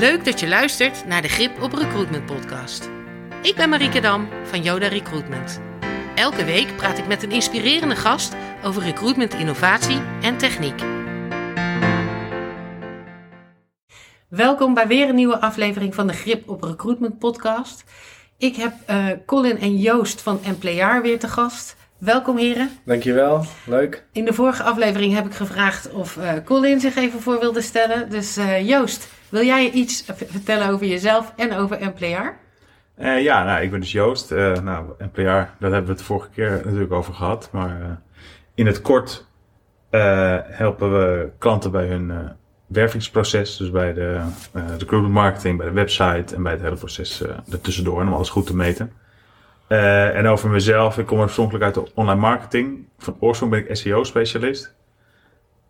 Leuk 0.00 0.24
dat 0.24 0.40
je 0.40 0.48
luistert 0.48 1.06
naar 1.06 1.22
de 1.22 1.28
Grip 1.28 1.62
op 1.62 1.72
Recruitment 1.72 2.26
podcast. 2.26 2.90
Ik 3.42 3.54
ben 3.56 3.68
Marieke 3.68 4.00
Dam 4.00 4.28
van 4.44 4.62
Yoda 4.62 4.88
Recruitment. 4.88 5.60
Elke 6.14 6.44
week 6.44 6.76
praat 6.76 6.98
ik 6.98 7.06
met 7.06 7.22
een 7.22 7.30
inspirerende 7.30 7.96
gast 7.96 8.34
over 8.64 8.82
recruitment 8.82 9.34
innovatie 9.34 10.00
en 10.22 10.36
techniek. 10.36 10.82
Welkom 14.28 14.74
bij 14.74 14.86
weer 14.86 15.08
een 15.08 15.14
nieuwe 15.14 15.40
aflevering 15.40 15.94
van 15.94 16.06
de 16.06 16.12
Grip 16.12 16.48
op 16.48 16.62
Recruitment 16.62 17.18
podcast. 17.18 17.84
Ik 18.38 18.56
heb 18.56 18.72
uh, 18.90 19.06
Colin 19.26 19.58
en 19.58 19.76
Joost 19.76 20.20
van 20.20 20.40
Employar 20.44 21.02
weer 21.02 21.18
te 21.18 21.28
gast. 21.28 21.76
Welkom 21.98 22.36
heren. 22.36 22.70
Dankjewel, 22.84 23.44
leuk. 23.66 24.04
In 24.12 24.24
de 24.24 24.32
vorige 24.32 24.62
aflevering 24.62 25.14
heb 25.14 25.26
ik 25.26 25.34
gevraagd 25.34 25.92
of 25.92 26.16
uh, 26.16 26.32
Colin 26.44 26.80
zich 26.80 26.96
even 26.96 27.20
voor 27.20 27.40
wilde 27.40 27.60
stellen. 27.60 28.10
Dus 28.10 28.38
uh, 28.38 28.68
Joost, 28.68 29.08
wil 29.30 29.44
jij 29.44 29.70
iets 29.70 30.04
vertellen 30.26 30.68
over 30.68 30.86
jezelf 30.86 31.32
en 31.36 31.56
over 31.56 31.76
Employar? 31.76 32.36
Uh, 32.98 33.22
ja, 33.22 33.44
nou, 33.44 33.62
ik 33.62 33.70
ben 33.70 33.80
dus 33.80 33.92
Joost. 33.92 34.30
nou, 34.30 34.84
Employar, 34.98 35.54
daar 35.58 35.70
hebben 35.70 35.84
we 35.84 35.92
het 35.92 36.02
vorige 36.02 36.28
keer 36.30 36.50
natuurlijk 36.64 36.92
over 36.92 37.14
gehad. 37.14 37.48
Maar 37.52 38.00
in 38.54 38.66
het 38.66 38.80
kort 38.80 39.26
helpen 40.50 40.92
we 40.92 41.30
klanten 41.38 41.70
bij 41.70 41.86
hun 41.86 42.12
wervingsproces. 42.66 43.56
Dus 43.56 43.70
bij 43.70 43.92
de 43.92 44.20
recruitment 44.52 45.14
marketing, 45.14 45.58
bij 45.58 45.66
de 45.66 45.72
website 45.72 46.34
en 46.34 46.42
bij 46.42 46.52
het 46.52 46.62
hele 46.62 46.76
proces 46.76 47.22
ertussendoor. 47.50 48.00
Om 48.00 48.12
alles 48.12 48.30
goed 48.30 48.46
te 48.46 48.56
meten. 48.56 48.92
Uh, 49.70 50.16
en 50.16 50.26
over 50.26 50.50
mezelf, 50.50 50.98
ik 50.98 51.06
kom 51.06 51.18
oorspronkelijk 51.18 51.64
uit 51.64 51.74
de 51.74 51.94
online 51.94 52.20
marketing. 52.20 52.88
Van 52.98 53.16
oorsprong 53.20 53.52
ben 53.52 53.68
ik 53.68 53.76
SEO-specialist. 53.76 54.74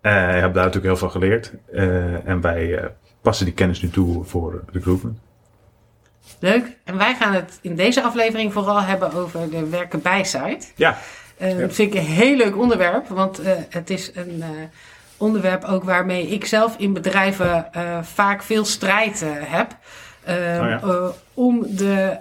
Uh, 0.02 0.12
ik 0.12 0.40
heb 0.40 0.54
daar 0.54 0.64
natuurlijk 0.64 0.84
heel 0.84 0.96
veel 0.96 1.08
geleerd. 1.08 1.54
Uh, 1.72 2.28
en 2.28 2.40
wij 2.40 2.90
passen 3.20 3.44
die 3.44 3.54
kennis 3.54 3.82
nu 3.82 3.90
toe 3.90 4.24
voor 4.24 4.64
recruitment. 4.72 5.18
Leuk. 6.38 6.76
En 6.84 6.96
wij 6.96 7.14
gaan 7.14 7.32
het 7.32 7.58
in 7.62 7.74
deze 7.76 8.02
aflevering 8.02 8.52
vooral 8.52 8.82
hebben 8.82 9.12
over 9.12 9.50
de 9.50 9.68
werken 9.68 10.02
bij 10.02 10.24
site. 10.24 10.66
Ja. 10.76 10.98
ja. 11.38 11.54
Dat 11.54 11.72
vind 11.72 11.94
ik 11.94 12.00
een 12.00 12.06
heel 12.06 12.36
leuk 12.36 12.56
onderwerp, 12.56 13.08
want 13.08 13.40
het 13.70 13.90
is 13.90 14.10
een 14.14 14.44
onderwerp 15.16 15.64
ook 15.64 15.84
waarmee 15.84 16.28
ik 16.28 16.44
zelf 16.44 16.76
in 16.76 16.92
bedrijven 16.92 17.66
vaak 18.02 18.42
veel 18.42 18.64
strijd 18.64 19.24
heb. 19.26 19.76
Oh 20.26 20.34
ja. 20.34 20.80
om 21.34 21.66
de 21.76 22.18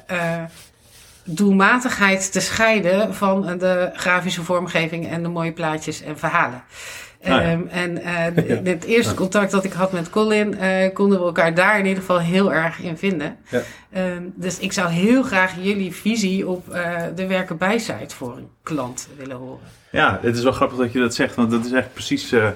doelmatigheid 1.23 2.31
te 2.31 2.39
scheiden 2.39 3.15
van 3.15 3.57
de 3.57 3.89
grafische 3.93 4.43
vormgeving 4.43 5.07
en 5.07 5.23
de 5.23 5.29
mooie 5.29 5.51
plaatjes 5.51 6.01
en 6.01 6.17
verhalen. 6.17 6.63
Ja. 7.21 7.51
um, 7.51 7.67
en 7.67 7.91
uh, 7.97 8.47
ja. 8.47 8.61
het 8.63 8.83
eerste 8.83 9.13
contact 9.13 9.51
dat 9.51 9.63
ik 9.63 9.73
had 9.73 9.91
met 9.91 10.09
Colin, 10.09 10.53
uh, 10.53 10.93
konden 10.93 11.19
we 11.19 11.25
elkaar 11.25 11.53
daar 11.53 11.79
in 11.79 11.85
ieder 11.85 11.99
geval 11.99 12.19
heel 12.19 12.53
erg 12.53 12.79
in 12.79 12.97
vinden. 12.97 13.37
Ja. 13.49 13.61
Um, 14.15 14.33
dus 14.35 14.59
ik 14.59 14.71
zou 14.71 14.89
heel 14.89 15.23
graag 15.23 15.55
jullie 15.61 15.93
visie 15.93 16.47
op 16.47 16.67
uh, 16.69 17.01
de 17.15 17.27
werken 17.27 17.57
bij 17.57 17.77
site 17.77 18.15
voor 18.15 18.37
een 18.37 18.49
klant 18.63 19.09
willen 19.17 19.37
horen. 19.37 19.67
Ja, 19.91 20.19
het 20.21 20.35
is 20.37 20.43
wel 20.43 20.51
grappig 20.51 20.77
dat 20.77 20.91
je 20.91 20.99
dat 20.99 21.15
zegt, 21.15 21.35
want 21.35 21.51
dat 21.51 21.65
is 21.65 21.71
echt 21.71 21.93
precies. 21.93 22.31
het 22.31 22.55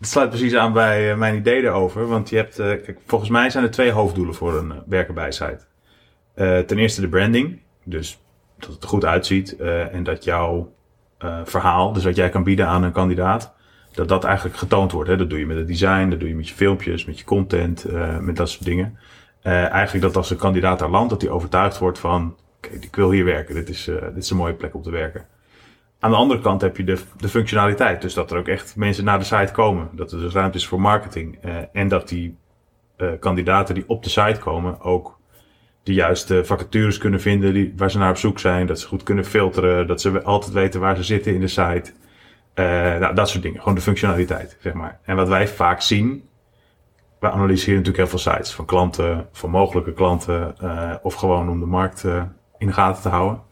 sluit 0.00 0.28
precies 0.28 0.54
aan 0.54 0.72
bij 0.72 1.16
mijn 1.16 1.36
idee 1.36 1.62
erover. 1.62 2.06
Want 2.06 2.28
je 2.28 2.36
hebt, 2.36 2.56
kijk, 2.56 2.98
volgens 3.06 3.30
mij 3.30 3.50
zijn 3.50 3.64
er 3.64 3.70
twee 3.70 3.90
hoofddoelen 3.90 4.34
voor 4.34 4.58
een 4.58 4.72
werken 4.86 5.14
bij 5.14 5.32
site. 5.32 5.60
ten 6.66 6.78
eerste 6.78 7.00
de 7.00 7.08
branding. 7.08 7.60
Dus 7.84 8.18
dat 8.58 8.70
het 8.70 8.82
er 8.82 8.88
goed 8.88 9.04
uitziet 9.04 9.56
en 9.92 10.02
dat 10.02 10.24
jouw 10.24 10.72
verhaal, 11.44 11.92
dus 11.92 12.04
wat 12.04 12.16
jij 12.16 12.28
kan 12.28 12.44
bieden 12.44 12.66
aan 12.66 12.82
een 12.82 12.92
kandidaat, 12.92 13.54
dat 13.98 14.08
dat 14.08 14.24
eigenlijk 14.24 14.56
getoond 14.56 14.92
wordt. 14.92 15.08
Hè? 15.08 15.16
Dat 15.16 15.30
doe 15.30 15.38
je 15.38 15.46
met 15.46 15.56
het 15.56 15.66
design, 15.66 16.08
dat 16.08 16.20
doe 16.20 16.28
je 16.28 16.34
met 16.34 16.48
je 16.48 16.54
filmpjes, 16.54 17.04
met 17.04 17.18
je 17.18 17.24
content, 17.24 17.86
uh, 17.90 18.18
met 18.18 18.36
dat 18.36 18.48
soort 18.50 18.64
dingen. 18.64 18.98
eigenlijk 19.42 20.04
dat 20.04 20.16
als 20.16 20.30
een 20.30 20.36
kandidaat 20.36 20.78
daar 20.78 20.90
landt, 20.90 21.10
dat 21.10 21.22
hij 21.22 21.30
overtuigd 21.30 21.78
wordt 21.78 21.98
van, 21.98 22.36
oké, 22.56 22.74
ik 22.80 22.96
wil 22.96 23.10
hier 23.10 23.24
werken, 23.24 23.54
dit 23.54 23.68
is, 23.68 23.84
dit 23.84 24.16
is 24.16 24.30
een 24.30 24.36
mooie 24.36 24.54
plek 24.54 24.74
om 24.74 24.82
te 24.82 24.90
werken. 24.90 25.26
Aan 25.98 26.10
de 26.10 26.16
andere 26.16 26.40
kant 26.40 26.60
heb 26.60 26.76
je 26.76 26.84
de, 26.84 26.98
de 27.16 27.28
functionaliteit, 27.28 28.02
dus 28.02 28.14
dat 28.14 28.30
er 28.30 28.38
ook 28.38 28.48
echt 28.48 28.76
mensen 28.76 29.04
naar 29.04 29.18
de 29.18 29.24
site 29.24 29.52
komen. 29.52 29.88
Dat 29.92 30.12
er 30.12 30.20
dus 30.20 30.32
ruimte 30.32 30.58
is 30.58 30.66
voor 30.66 30.80
marketing 30.80 31.38
en 31.72 31.88
dat 31.88 32.08
die 32.08 32.36
kandidaten 33.20 33.74
die 33.74 33.84
op 33.86 34.02
de 34.02 34.10
site 34.10 34.38
komen 34.38 34.80
ook 34.80 35.18
de 35.82 35.94
juiste 35.94 36.44
vacatures 36.44 36.98
kunnen 36.98 37.20
vinden 37.20 37.52
die, 37.54 37.72
waar 37.76 37.90
ze 37.90 37.98
naar 37.98 38.10
op 38.10 38.16
zoek 38.16 38.38
zijn. 38.38 38.66
Dat 38.66 38.80
ze 38.80 38.86
goed 38.86 39.02
kunnen 39.02 39.24
filteren. 39.24 39.86
Dat 39.86 40.00
ze 40.00 40.22
altijd 40.22 40.52
weten 40.52 40.80
waar 40.80 40.96
ze 40.96 41.02
zitten 41.02 41.34
in 41.34 41.40
de 41.40 41.48
site. 41.48 41.92
Uh, 42.58 42.64
nou, 42.98 43.14
dat 43.14 43.28
soort 43.28 43.42
dingen. 43.42 43.58
Gewoon 43.58 43.74
de 43.74 43.80
functionaliteit, 43.80 44.56
zeg 44.60 44.72
maar. 44.72 45.00
En 45.02 45.16
wat 45.16 45.28
wij 45.28 45.48
vaak 45.48 45.80
zien. 45.80 46.28
We 47.20 47.30
analyseren 47.30 47.76
natuurlijk 47.76 48.10
heel 48.10 48.18
veel 48.18 48.32
sites. 48.32 48.54
Van 48.54 48.64
klanten, 48.64 49.28
van 49.32 49.50
mogelijke 49.50 49.92
klanten. 49.92 50.54
Uh, 50.62 50.94
of 51.02 51.14
gewoon 51.14 51.48
om 51.48 51.60
de 51.60 51.66
markt 51.66 52.04
uh, 52.04 52.22
in 52.58 52.66
de 52.66 52.72
gaten 52.72 53.02
te 53.02 53.08
houden. 53.08 53.42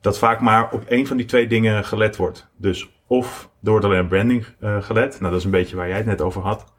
Dat 0.00 0.18
vaak 0.18 0.40
maar 0.40 0.70
op 0.70 0.84
één 0.84 1.06
van 1.06 1.16
die 1.16 1.26
twee 1.26 1.46
dingen 1.46 1.84
gelet 1.84 2.16
wordt. 2.16 2.50
Dus 2.56 2.90
of 3.06 3.50
door 3.60 3.76
het 3.76 3.84
alleen 3.84 4.08
branding 4.08 4.46
gelet. 4.60 5.20
Nou, 5.20 5.30
dat 5.30 5.38
is 5.38 5.44
een 5.44 5.50
beetje 5.50 5.76
waar 5.76 5.88
jij 5.88 5.96
het 5.96 6.06
net 6.06 6.20
over 6.20 6.42
had 6.42 6.72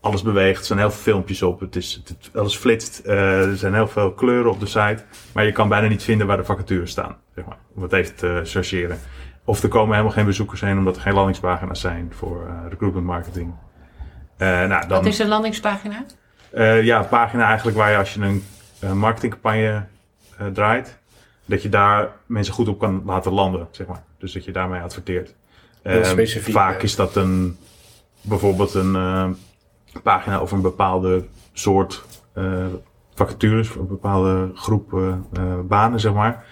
alles 0.00 0.22
beweegt. 0.22 0.60
Er 0.60 0.66
zijn 0.66 0.78
heel 0.78 0.90
veel 0.90 1.12
filmpjes 1.12 1.42
op. 1.42 1.60
Het 1.60 1.76
is, 1.76 2.02
het, 2.04 2.30
alles 2.34 2.56
flitst. 2.56 3.06
Er 3.06 3.56
zijn 3.56 3.74
heel 3.74 3.88
veel 3.88 4.12
kleuren 4.12 4.50
op 4.50 4.60
de 4.60 4.66
site. 4.66 5.04
Maar 5.32 5.44
je 5.44 5.52
kan 5.52 5.68
bijna 5.68 5.88
niet 5.88 6.02
vinden 6.02 6.26
waar 6.26 6.36
de 6.36 6.44
vacatures 6.44 6.90
staan. 6.90 7.16
Zeg 7.34 7.44
maar, 7.44 7.58
om 7.74 7.82
het 7.82 7.92
even 7.92 8.14
te 8.14 8.40
chargeren. 8.44 8.98
Of 9.48 9.62
er 9.62 9.68
komen 9.68 9.90
helemaal 9.90 10.12
geen 10.12 10.24
bezoekers 10.24 10.60
heen 10.60 10.78
omdat 10.78 10.96
er 10.96 11.02
geen 11.02 11.14
landingspagina's 11.14 11.80
zijn 11.80 12.12
voor 12.14 12.46
uh, 12.46 12.68
recruitment 12.68 13.06
marketing. 13.06 13.54
Uh, 14.38 14.48
nou, 14.48 14.68
dan, 14.68 14.88
Wat 14.88 15.06
is 15.06 15.18
een 15.18 15.28
landingspagina? 15.28 16.04
ja, 16.82 16.98
een 16.98 17.08
pagina 17.08 17.46
eigenlijk 17.46 17.76
waar 17.76 17.90
je 17.90 17.96
als 17.96 18.14
je 18.14 18.20
een, 18.20 18.44
een 18.80 18.98
marketingcampagne 18.98 19.84
draait, 20.52 20.98
dat 21.44 21.62
je 21.62 21.68
daar 21.68 22.08
mensen 22.26 22.54
goed 22.54 22.68
op 22.68 22.78
kan 22.78 23.02
laten 23.04 23.32
landen, 23.32 23.68
zeg 23.70 23.86
maar. 23.86 24.02
Dus 24.18 24.32
dat 24.32 24.44
je 24.44 24.52
daarmee 24.52 24.80
adverteert. 24.80 25.34
vaak 26.52 26.82
is 26.82 26.96
dat 26.96 27.16
een, 27.16 27.56
bijvoorbeeld 28.20 28.74
een 28.74 29.36
pagina 30.02 30.38
over 30.38 30.56
een 30.56 30.62
bepaalde 30.62 31.24
soort 31.52 32.04
uh, 32.34 32.66
vacatures, 33.14 33.68
voor 33.68 33.82
een 33.82 33.88
bepaalde 33.88 34.50
groep 34.54 34.92
uh, 34.92 35.14
banen, 35.64 36.00
zeg 36.00 36.12
maar. 36.12 36.44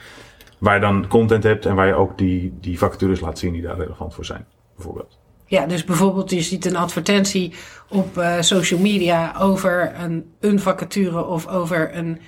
Waar 0.58 0.74
je 0.74 0.80
dan 0.80 1.06
content 1.08 1.42
hebt 1.42 1.66
en 1.66 1.74
waar 1.74 1.86
je 1.86 1.94
ook 1.94 2.18
die, 2.18 2.54
die 2.60 2.78
vacatures 2.78 3.20
laat 3.20 3.38
zien 3.38 3.52
die 3.52 3.62
daar 3.62 3.76
relevant 3.76 4.14
voor 4.14 4.24
zijn, 4.24 4.46
bijvoorbeeld. 4.74 5.18
Ja, 5.46 5.66
dus 5.66 5.84
bijvoorbeeld 5.84 6.30
je 6.30 6.42
ziet 6.42 6.66
een 6.66 6.76
advertentie 6.76 7.52
op 7.88 8.18
uh, 8.18 8.40
social 8.40 8.80
media 8.80 9.34
over 9.38 9.92
een, 10.00 10.32
een 10.40 10.60
vacature 10.60 11.24
of 11.24 11.46
over 11.46 11.96
een 11.96 12.20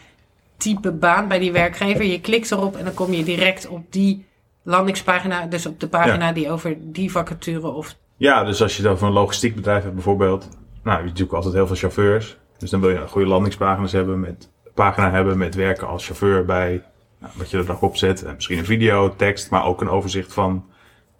type 0.56 0.92
baan 0.92 1.28
bij 1.28 1.38
die 1.38 1.52
werkgever. 1.52 2.04
Je 2.04 2.20
klikt 2.20 2.50
erop 2.50 2.76
en 2.76 2.84
dan 2.84 2.94
kom 2.94 3.12
je 3.12 3.24
direct 3.24 3.68
op 3.68 3.92
die 3.92 4.26
landingspagina, 4.62 5.46
dus 5.46 5.66
op 5.66 5.80
de 5.80 5.88
pagina 5.88 6.26
ja. 6.26 6.32
die 6.32 6.50
over 6.50 6.76
die 6.80 7.10
vacature 7.10 7.68
of... 7.68 7.96
Ja, 8.16 8.44
dus 8.44 8.62
als 8.62 8.76
je 8.76 8.82
dan 8.82 8.98
van 8.98 9.08
een 9.08 9.14
logistiek 9.14 9.54
bedrijf 9.54 9.82
hebt 9.82 9.94
bijvoorbeeld, 9.94 10.48
nou, 10.82 10.98
je 10.98 11.04
natuurlijk 11.04 11.32
altijd 11.32 11.54
heel 11.54 11.66
veel 11.66 11.76
chauffeurs. 11.76 12.36
Dus 12.58 12.70
dan 12.70 12.80
wil 12.80 12.90
je 12.90 13.08
goede 13.08 13.28
landingspagina's 13.28 13.92
hebben 13.92 14.20
met 14.20 14.48
pagina 14.74 15.10
hebben 15.10 15.38
met 15.38 15.54
werken 15.54 15.88
als 15.88 16.06
chauffeur 16.06 16.44
bij 16.44 16.82
nou, 17.18 17.32
wat 17.36 17.50
je 17.50 17.56
er 17.56 17.66
dan 17.66 17.80
op 17.80 17.96
zet. 17.96 18.24
En 18.24 18.34
misschien 18.34 18.58
een 18.58 18.64
video, 18.64 19.16
tekst, 19.16 19.50
maar 19.50 19.64
ook 19.64 19.80
een 19.80 19.88
overzicht 19.88 20.32
van 20.32 20.66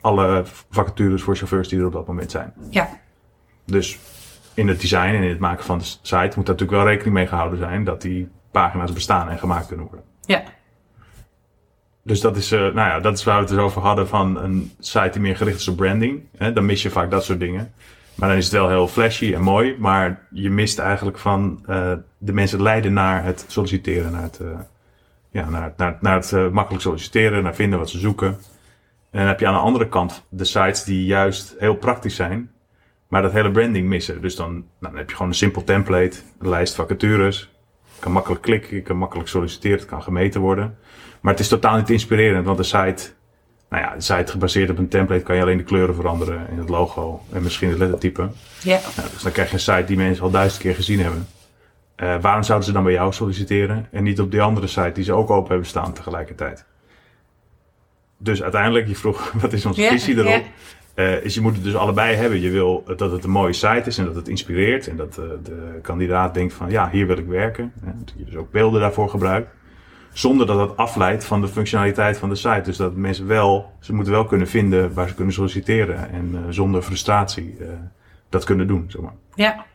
alle 0.00 0.42
vacatures 0.70 1.22
voor 1.22 1.36
chauffeurs 1.36 1.68
die 1.68 1.78
er 1.78 1.86
op 1.86 1.92
dat 1.92 2.06
moment 2.06 2.30
zijn. 2.30 2.52
Ja. 2.70 2.88
Dus 3.64 3.98
in 4.54 4.68
het 4.68 4.80
design 4.80 5.14
en 5.14 5.22
in 5.22 5.28
het 5.28 5.38
maken 5.38 5.64
van 5.64 5.78
de 5.78 5.84
site 5.84 6.16
moet 6.16 6.46
daar 6.46 6.54
natuurlijk 6.54 6.70
wel 6.70 6.86
rekening 6.86 7.14
mee 7.14 7.26
gehouden 7.26 7.58
zijn 7.58 7.84
dat 7.84 8.02
die 8.02 8.28
pagina's 8.50 8.92
bestaan 8.92 9.28
en 9.28 9.38
gemaakt 9.38 9.66
kunnen 9.66 9.86
worden. 9.86 10.04
Ja. 10.24 10.42
Dus 12.02 12.20
dat 12.20 12.36
is, 12.36 12.52
uh, 12.52 12.60
nou 12.60 12.74
ja, 12.74 13.00
dat 13.00 13.18
is 13.18 13.24
waar 13.24 13.34
we 13.34 13.40
het 13.40 13.50
dus 13.50 13.58
over 13.58 13.82
hadden 13.82 14.08
van 14.08 14.38
een 14.38 14.72
site 14.78 15.10
die 15.12 15.20
meer 15.20 15.36
gericht 15.36 15.60
is 15.60 15.68
op 15.68 15.76
branding. 15.76 16.22
Hè? 16.36 16.52
Dan 16.52 16.66
mis 16.66 16.82
je 16.82 16.90
vaak 16.90 17.10
dat 17.10 17.24
soort 17.24 17.40
dingen. 17.40 17.72
Maar 18.14 18.28
dan 18.28 18.38
is 18.38 18.44
het 18.44 18.52
wel 18.52 18.68
heel 18.68 18.88
flashy 18.88 19.34
en 19.34 19.42
mooi. 19.42 19.76
Maar 19.78 20.26
je 20.30 20.50
mist 20.50 20.78
eigenlijk 20.78 21.18
van 21.18 21.64
uh, 21.68 21.92
de 22.18 22.32
mensen 22.32 22.62
leiden 22.62 22.92
naar 22.92 23.24
het 23.24 23.44
solliciteren. 23.48 24.12
Naar 24.12 24.22
het, 24.22 24.38
uh, 24.42 24.48
ja, 25.38 25.48
naar, 25.48 25.72
naar, 25.76 25.98
naar 26.00 26.14
het 26.14 26.32
uh, 26.32 26.48
makkelijk 26.48 26.82
solliciteren, 26.82 27.42
naar 27.42 27.54
vinden 27.54 27.78
wat 27.78 27.90
ze 27.90 27.98
zoeken. 27.98 28.28
En 29.10 29.18
dan 29.18 29.26
heb 29.26 29.40
je 29.40 29.46
aan 29.46 29.54
de 29.54 29.60
andere 29.60 29.88
kant 29.88 30.26
de 30.28 30.44
sites 30.44 30.84
die 30.84 31.04
juist 31.04 31.54
heel 31.58 31.74
praktisch 31.74 32.14
zijn. 32.14 32.50
Maar 33.08 33.22
dat 33.22 33.32
hele 33.32 33.50
branding 33.50 33.88
missen. 33.88 34.20
Dus 34.20 34.36
dan, 34.36 34.52
nou, 34.52 34.64
dan 34.80 34.96
heb 34.96 35.08
je 35.08 35.16
gewoon 35.16 35.30
een 35.30 35.38
simpel 35.38 35.64
template. 35.64 36.18
Een 36.38 36.48
lijst 36.48 36.74
vacatures. 36.74 37.50
Je 37.94 38.00
kan 38.00 38.12
makkelijk 38.12 38.42
klikken, 38.42 38.76
je 38.76 38.82
kan 38.82 38.96
makkelijk 38.96 39.28
solliciteren. 39.28 39.78
Het 39.78 39.86
kan 39.86 40.02
gemeten 40.02 40.40
worden. 40.40 40.78
Maar 41.20 41.32
het 41.32 41.42
is 41.42 41.48
totaal 41.48 41.76
niet 41.76 41.90
inspirerend. 41.90 42.44
Want 42.44 42.58
de 42.58 42.64
site 42.64 43.16
nou 43.70 43.82
ja, 43.82 43.94
de 43.94 44.00
site 44.00 44.32
gebaseerd 44.32 44.70
op 44.70 44.78
een 44.78 44.88
template 44.88 45.22
kan 45.22 45.36
je 45.36 45.42
alleen 45.42 45.56
de 45.56 45.64
kleuren 45.64 45.94
veranderen 45.94 46.46
in 46.50 46.58
het 46.58 46.68
logo 46.68 47.22
en 47.32 47.42
misschien 47.42 47.68
het 47.68 47.78
lettertype. 47.78 48.28
Ja. 48.62 48.80
Nou, 48.96 49.08
dus 49.12 49.22
dan 49.22 49.32
krijg 49.32 49.48
je 49.48 49.54
een 49.54 49.60
site 49.60 49.84
die 49.84 49.96
mensen 49.96 50.24
al 50.24 50.30
duizend 50.30 50.62
keer 50.62 50.74
gezien 50.74 51.00
hebben. 51.00 51.26
Uh, 52.02 52.20
waarom 52.20 52.42
zouden 52.42 52.66
ze 52.66 52.72
dan 52.72 52.82
bij 52.82 52.92
jou 52.92 53.12
solliciteren 53.12 53.86
en 53.90 54.02
niet 54.02 54.20
op 54.20 54.30
die 54.30 54.42
andere 54.42 54.66
site 54.66 54.92
die 54.92 55.04
ze 55.04 55.12
ook 55.12 55.30
open 55.30 55.48
hebben 55.48 55.66
staan 55.66 55.92
tegelijkertijd? 55.92 56.64
Dus 58.18 58.42
uiteindelijk, 58.42 58.88
je 58.88 58.94
vroeg 58.94 59.32
wat 59.40 59.52
is 59.52 59.66
onze 59.66 59.82
visie 59.82 60.16
erop? 60.16 60.44
Uh, 60.94 61.24
is 61.24 61.34
je 61.34 61.40
moet 61.40 61.54
het 61.54 61.64
dus 61.64 61.74
allebei 61.74 62.16
hebben. 62.16 62.40
Je 62.40 62.50
wil 62.50 62.84
dat 62.96 63.10
het 63.10 63.24
een 63.24 63.30
mooie 63.30 63.52
site 63.52 63.82
is 63.84 63.98
en 63.98 64.04
dat 64.04 64.14
het 64.14 64.28
inspireert. 64.28 64.88
En 64.88 64.96
dat 64.96 65.18
uh, 65.20 65.24
de 65.42 65.78
kandidaat 65.82 66.34
denkt 66.34 66.54
van 66.54 66.70
ja, 66.70 66.90
hier 66.90 67.06
wil 67.06 67.18
ik 67.18 67.26
werken. 67.26 67.72
En 67.84 68.02
dat 68.04 68.14
je 68.16 68.24
dus 68.24 68.36
ook 68.36 68.50
beelden 68.50 68.80
daarvoor 68.80 69.08
gebruikt. 69.08 69.50
Zonder 70.12 70.46
dat 70.46 70.58
dat 70.58 70.76
afleidt 70.76 71.24
van 71.24 71.40
de 71.40 71.48
functionaliteit 71.48 72.18
van 72.18 72.28
de 72.28 72.34
site. 72.34 72.62
Dus 72.64 72.76
dat 72.76 72.94
mensen 72.94 73.26
wel, 73.26 73.72
ze 73.80 73.94
moeten 73.94 74.12
wel 74.12 74.24
kunnen 74.24 74.48
vinden 74.48 74.94
waar 74.94 75.08
ze 75.08 75.14
kunnen 75.14 75.34
solliciteren. 75.34 76.10
En 76.10 76.30
uh, 76.32 76.40
zonder 76.48 76.82
frustratie 76.82 77.56
dat 78.28 78.44
kunnen 78.44 78.66
doen. 78.66 78.84
Zeg 78.88 79.02
maar. 79.02 79.14
Ja. 79.34 79.66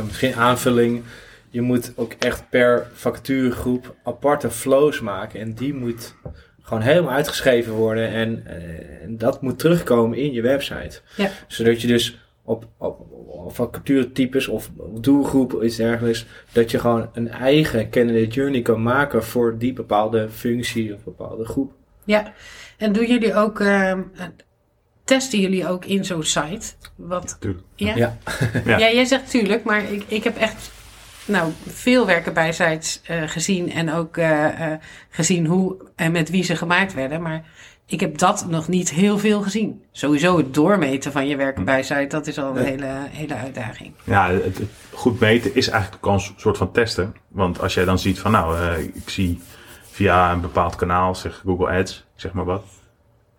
Misschien 0.00 0.34
aanvulling. 0.34 1.02
Je 1.50 1.60
moet 1.60 1.92
ook 1.96 2.12
echt 2.18 2.48
per 2.50 2.86
vacaturegroep 2.92 3.94
aparte 4.02 4.50
flows 4.50 5.00
maken. 5.00 5.40
En 5.40 5.54
die 5.54 5.74
moet 5.74 6.14
gewoon 6.62 6.82
helemaal 6.82 7.12
uitgeschreven 7.12 7.72
worden. 7.72 8.08
En, 8.08 8.44
uh, 8.46 9.02
en 9.02 9.18
dat 9.18 9.42
moet 9.42 9.58
terugkomen 9.58 10.18
in 10.18 10.32
je 10.32 10.42
website. 10.42 11.00
Ja. 11.16 11.30
Zodat 11.46 11.80
je 11.80 11.86
dus 11.86 12.18
op, 12.42 12.66
op, 12.78 13.00
op 13.26 13.54
vacaturetypes 13.54 14.48
of 14.48 14.70
doelgroep 15.00 15.54
of 15.54 15.62
iets 15.62 15.76
dergelijks, 15.76 16.26
dat 16.52 16.70
je 16.70 16.78
gewoon 16.78 17.10
een 17.12 17.28
eigen 17.28 17.90
candidate 17.90 18.30
journey 18.30 18.62
kan 18.62 18.82
maken 18.82 19.24
voor 19.24 19.58
die 19.58 19.72
bepaalde 19.72 20.28
functie 20.28 20.94
of 20.94 21.04
bepaalde 21.04 21.44
groep. 21.44 21.72
Ja, 22.04 22.32
en 22.78 22.92
doen 22.92 23.06
jullie 23.06 23.34
ook, 23.34 23.60
uh, 23.60 23.92
testen 25.04 25.40
jullie 25.40 25.68
ook 25.68 25.84
in 25.84 26.04
zo'n 26.04 26.22
site? 26.22 26.66
Wat, 26.96 27.36
Tuurlijk. 27.40 27.64
Ja? 27.74 27.94
Ja. 27.96 28.16
ja. 28.64 28.78
jij 28.78 29.04
zegt 29.04 29.30
tuurlijk, 29.30 29.64
maar 29.64 29.92
ik, 29.92 30.04
ik 30.06 30.24
heb 30.24 30.36
echt 30.36 30.70
nou, 31.24 31.52
veel 31.66 32.06
werken 32.06 32.34
bij 32.34 32.52
sites 32.52 33.00
uh, 33.10 33.22
gezien 33.26 33.72
en 33.72 33.92
ook 33.92 34.16
uh, 34.16 34.40
uh, 34.60 34.72
gezien 35.10 35.46
hoe 35.46 35.76
en 35.96 36.12
met 36.12 36.30
wie 36.30 36.44
ze 36.44 36.56
gemaakt 36.56 36.94
werden. 36.94 37.22
Maar 37.22 37.44
ik 37.86 38.00
heb 38.00 38.18
dat 38.18 38.46
nog 38.48 38.68
niet 38.68 38.90
heel 38.90 39.18
veel 39.18 39.42
gezien. 39.42 39.82
Sowieso 39.92 40.36
het 40.36 40.54
doormeten 40.54 41.12
van 41.12 41.26
je 41.26 41.36
werken 41.36 41.64
bij 41.64 41.82
site, 41.82 42.06
dat 42.08 42.26
is 42.26 42.38
al 42.38 42.56
een 42.56 42.64
hele, 42.64 43.06
hele 43.10 43.34
uitdaging. 43.34 43.92
Ja, 44.04 44.30
het, 44.30 44.58
het 44.58 44.70
goed 44.92 45.20
meten 45.20 45.54
is 45.54 45.68
eigenlijk 45.68 46.06
ook 46.06 46.14
een 46.14 46.34
soort 46.36 46.56
van 46.56 46.72
testen. 46.72 47.14
Want 47.28 47.60
als 47.60 47.74
jij 47.74 47.84
dan 47.84 47.98
ziet 47.98 48.18
van 48.18 48.30
nou, 48.30 48.78
ik 48.94 49.08
zie 49.08 49.40
via 49.90 50.32
een 50.32 50.40
bepaald 50.40 50.76
kanaal, 50.76 51.14
zeg 51.14 51.42
Google 51.44 51.68
Ads, 51.68 52.04
zeg 52.14 52.32
maar 52.32 52.44
wat. 52.44 52.64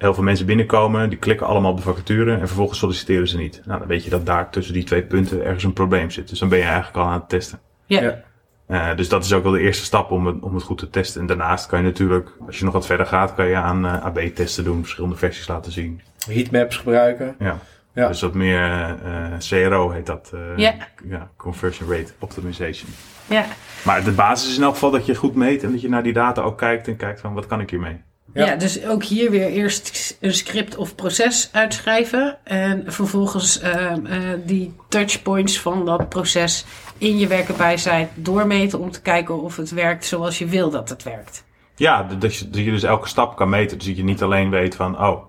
Heel 0.04 0.14
veel 0.14 0.24
mensen 0.24 0.46
binnenkomen, 0.46 1.10
die 1.10 1.18
klikken 1.18 1.48
allemaal 1.48 1.72
op 1.72 1.78
de 1.78 1.84
vacature 1.84 2.32
en 2.34 2.48
vervolgens 2.48 2.80
solliciteren 2.80 3.28
ze 3.28 3.38
niet. 3.38 3.62
Nou, 3.66 3.80
dan 3.80 3.88
weet 3.88 4.04
je 4.04 4.10
dat 4.10 4.26
daar 4.26 4.50
tussen 4.50 4.74
die 4.74 4.84
twee 4.84 5.04
punten 5.04 5.44
ergens 5.44 5.64
een 5.64 5.74
probleem 5.74 6.10
zit. 6.10 6.30
Dus 6.30 6.40
dan 6.40 6.50
ben 6.50 6.58
je 6.58 6.64
eigenlijk 6.64 6.98
al 6.98 7.06
aan 7.06 7.20
het 7.20 7.30
testen. 7.30 7.60
Ja. 7.86 8.02
ja. 8.02 8.24
Uh, 8.68 8.98
dus 8.98 9.10
dat 9.10 9.24
is 9.24 9.34
ook 9.34 9.44
wel 9.44 9.52
de 9.52 9.60
eerste 9.60 9.84
stap 9.84 10.12
om 10.12 10.28
het, 10.28 10.42
om 10.42 10.54
het 10.54 10.64
goed 10.64 10.78
te 10.78 10.90
testen. 10.90 11.22
En 11.22 11.28
daarnaast 11.28 11.66
kan 11.66 11.80
je 11.80 11.86
natuurlijk, 11.86 12.30
als 12.46 12.60
je 12.60 12.66
nog 12.66 12.74
wat 12.74 12.86
verder 12.86 13.06
gaat, 13.06 13.34
kan 13.34 13.48
je 13.48 13.56
aan 13.56 13.86
uh, 13.86 14.06
AB-testen 14.06 14.64
doen, 14.64 14.82
verschillende 14.82 15.16
versies 15.16 15.48
laten 15.48 15.72
zien. 15.72 16.02
Heatmaps 16.28 16.78
gebruiken. 16.78 17.36
Ja. 17.40 17.58
ja. 17.94 18.08
Dus 18.08 18.22
wat 18.22 18.34
meer 18.34 18.96
uh, 19.06 19.38
CRO 19.38 19.90
heet 19.90 20.06
dat. 20.06 20.34
ja. 20.56 20.74
ja. 21.10 21.30
Conversion 21.38 21.90
Rate 21.90 22.12
Optimization. 22.20 22.90
Ja. 23.26 23.46
Maar 23.84 24.04
de 24.04 24.12
basis 24.12 24.50
is 24.50 24.58
in 24.58 24.64
elk 24.64 24.74
geval 24.74 24.92
dat 24.92 25.06
je 25.06 25.16
goed 25.16 25.36
meet 25.36 25.64
en 25.64 25.72
dat 25.72 25.82
je 25.82 25.90
naar 25.90 26.04
die 26.04 26.14
data 26.14 26.42
ook 26.42 26.58
kijkt 26.58 26.88
en 26.88 26.96
kijkt 26.96 27.20
van 27.20 27.34
wat 27.34 27.48
kan 27.48 27.60
ik 27.60 27.70
hiermee. 27.70 28.02
Ja. 28.34 28.46
ja, 28.46 28.56
dus 28.56 28.86
ook 28.86 29.04
hier 29.04 29.32
weer 29.32 29.48
eerst 29.48 30.18
een 30.20 30.34
script 30.34 30.76
of 30.76 30.96
proces 30.96 31.50
uitschrijven. 31.52 32.38
En 32.44 32.84
vervolgens 32.88 33.62
uh, 33.64 33.72
uh, 34.04 34.18
die 34.46 34.76
touchpoints 34.90 35.60
van 35.60 35.86
dat 35.86 36.10
proces 36.10 36.66
in 36.98 37.18
je 37.18 37.28
werken 37.28 37.58
bij 37.58 37.78
site 37.78 38.08
doormeten 38.14 38.80
om 38.80 38.92
te 38.92 39.02
kijken 39.02 39.42
of 39.42 39.58
het 39.58 39.72
werkt 39.72 40.06
zoals 40.06 40.38
je 40.38 40.46
wil 40.46 40.70
dat 40.70 40.90
het 40.90 41.04
werkt. 41.04 41.44
Ja, 41.76 42.04
dat 42.04 42.36
je, 42.36 42.50
dat 42.50 42.64
je 42.64 42.72
dus 42.72 42.84
elke 42.84 43.08
stap 43.08 43.36
kan 43.36 43.50
meten. 43.50 43.78
Dus 43.78 43.88
dat 43.88 43.98
je 43.98 44.04
niet 44.04 44.22
alleen 44.22 44.50
weet 44.50 44.76
van, 44.76 45.00
oh, 45.04 45.24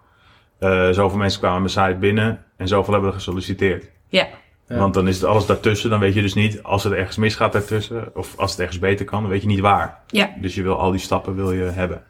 uh, 0.60 0.90
zoveel 0.90 1.18
mensen 1.18 1.40
kwamen 1.40 1.58
mijn 1.58 1.72
site 1.72 1.98
binnen 1.98 2.44
en 2.56 2.68
zoveel 2.68 2.92
hebben 2.92 3.10
er 3.10 3.16
gesolliciteerd. 3.16 3.90
Ja. 4.08 4.28
ja. 4.68 4.76
Want 4.76 4.94
dan 4.94 5.08
is 5.08 5.14
het 5.14 5.24
alles 5.24 5.46
daartussen, 5.46 5.90
dan 5.90 6.00
weet 6.00 6.14
je 6.14 6.22
dus 6.22 6.34
niet, 6.34 6.62
als 6.62 6.84
het 6.84 6.92
ergens 6.92 7.16
misgaat 7.16 7.52
daartussen, 7.52 8.10
of 8.14 8.38
als 8.38 8.50
het 8.50 8.60
ergens 8.60 8.78
beter 8.78 9.04
kan, 9.04 9.20
dan 9.20 9.30
weet 9.30 9.42
je 9.42 9.48
niet 9.48 9.60
waar. 9.60 10.00
Ja. 10.06 10.30
Dus 10.40 10.54
je 10.54 10.62
wil 10.62 10.78
al 10.78 10.90
die 10.90 11.00
stappen 11.00 11.34
wil 11.34 11.52
je 11.52 11.62
hebben. 11.62 12.02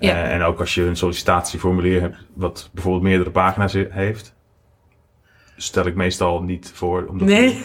Ja. 0.00 0.24
Uh, 0.24 0.34
en 0.34 0.42
ook 0.42 0.60
als 0.60 0.74
je 0.74 0.82
een 0.82 0.96
sollicitatieformulier 0.96 2.00
hebt, 2.00 2.16
wat 2.34 2.70
bijvoorbeeld 2.72 3.04
meerdere 3.04 3.30
pagina's 3.30 3.72
heeft, 3.72 4.34
stel 5.56 5.86
ik 5.86 5.94
meestal 5.94 6.42
niet 6.42 6.70
voor. 6.74 7.06
Omdat 7.06 7.28
nee. 7.28 7.62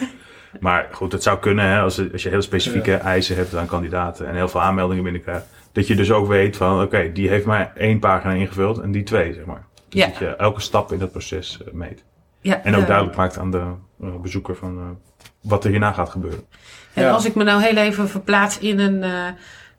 Maar 0.60 0.88
goed, 0.92 1.12
het 1.12 1.22
zou 1.22 1.38
kunnen 1.38 1.64
hè, 1.64 1.80
als, 1.80 2.12
als 2.12 2.22
je 2.22 2.28
heel 2.28 2.42
specifieke 2.42 2.90
ja. 2.90 2.98
eisen 2.98 3.36
hebt 3.36 3.56
aan 3.56 3.66
kandidaten 3.66 4.26
en 4.26 4.34
heel 4.34 4.48
veel 4.48 4.62
aanmeldingen 4.62 5.02
binnenkrijgt. 5.02 5.46
Dat 5.72 5.86
je 5.86 5.94
dus 5.94 6.10
ook 6.10 6.26
weet 6.26 6.56
van, 6.56 6.74
oké, 6.74 6.84
okay, 6.84 7.12
die 7.12 7.28
heeft 7.28 7.46
maar 7.46 7.72
één 7.76 7.98
pagina 7.98 8.32
ingevuld 8.32 8.78
en 8.78 8.92
die 8.92 9.02
twee, 9.02 9.34
zeg 9.34 9.44
maar. 9.44 9.66
Dus 9.88 10.02
ja. 10.02 10.06
dat 10.06 10.18
je 10.18 10.26
elke 10.26 10.60
stap 10.60 10.92
in 10.92 10.98
dat 10.98 11.10
proces 11.10 11.58
uh, 11.62 11.72
meet. 11.72 12.04
Ja, 12.40 12.62
en 12.62 12.74
ook 12.74 12.80
uh, 12.80 12.86
duidelijk 12.86 13.16
maakt 13.16 13.38
aan 13.38 13.50
de 13.50 13.64
uh, 14.00 14.16
bezoeker 14.22 14.56
van 14.56 14.98
wat 15.40 15.64
er 15.64 15.70
hierna 15.70 15.92
gaat 15.92 16.10
gebeuren. 16.10 16.44
En 16.92 17.02
ja. 17.02 17.10
als 17.10 17.24
ik 17.24 17.34
me 17.34 17.44
nou 17.44 17.62
heel 17.62 17.76
even 17.76 18.08
verplaats 18.08 18.58
in 18.58 18.78
een 18.78 19.04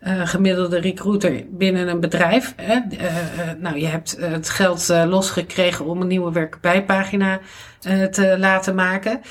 uh, 0.08 0.28
gemiddelde 0.28 0.80
recruiter 0.80 1.44
binnen 1.50 1.88
een 1.88 2.00
bedrijf. 2.00 2.54
Hè? 2.56 2.76
Uh, 2.76 3.02
nou, 3.60 3.80
je 3.80 3.88
hebt 3.88 4.18
het 4.20 4.50
geld 4.50 4.88
losgekregen 4.88 5.86
om 5.86 6.02
een 6.02 6.08
nieuwe 6.08 6.32
werkbijpagina 6.32 7.40
te 8.12 8.36
laten 8.40 8.76
maken. 8.76 9.22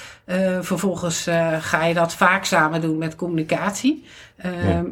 vervolgens 0.61 1.29
ga 1.61 1.85
je 1.85 1.95
dat 1.95 2.15
vaak 2.15 2.45
samen 2.45 2.81
doen 2.81 2.99
met 2.99 3.17
communicatie. 3.17 4.05
Ja. 4.43 4.85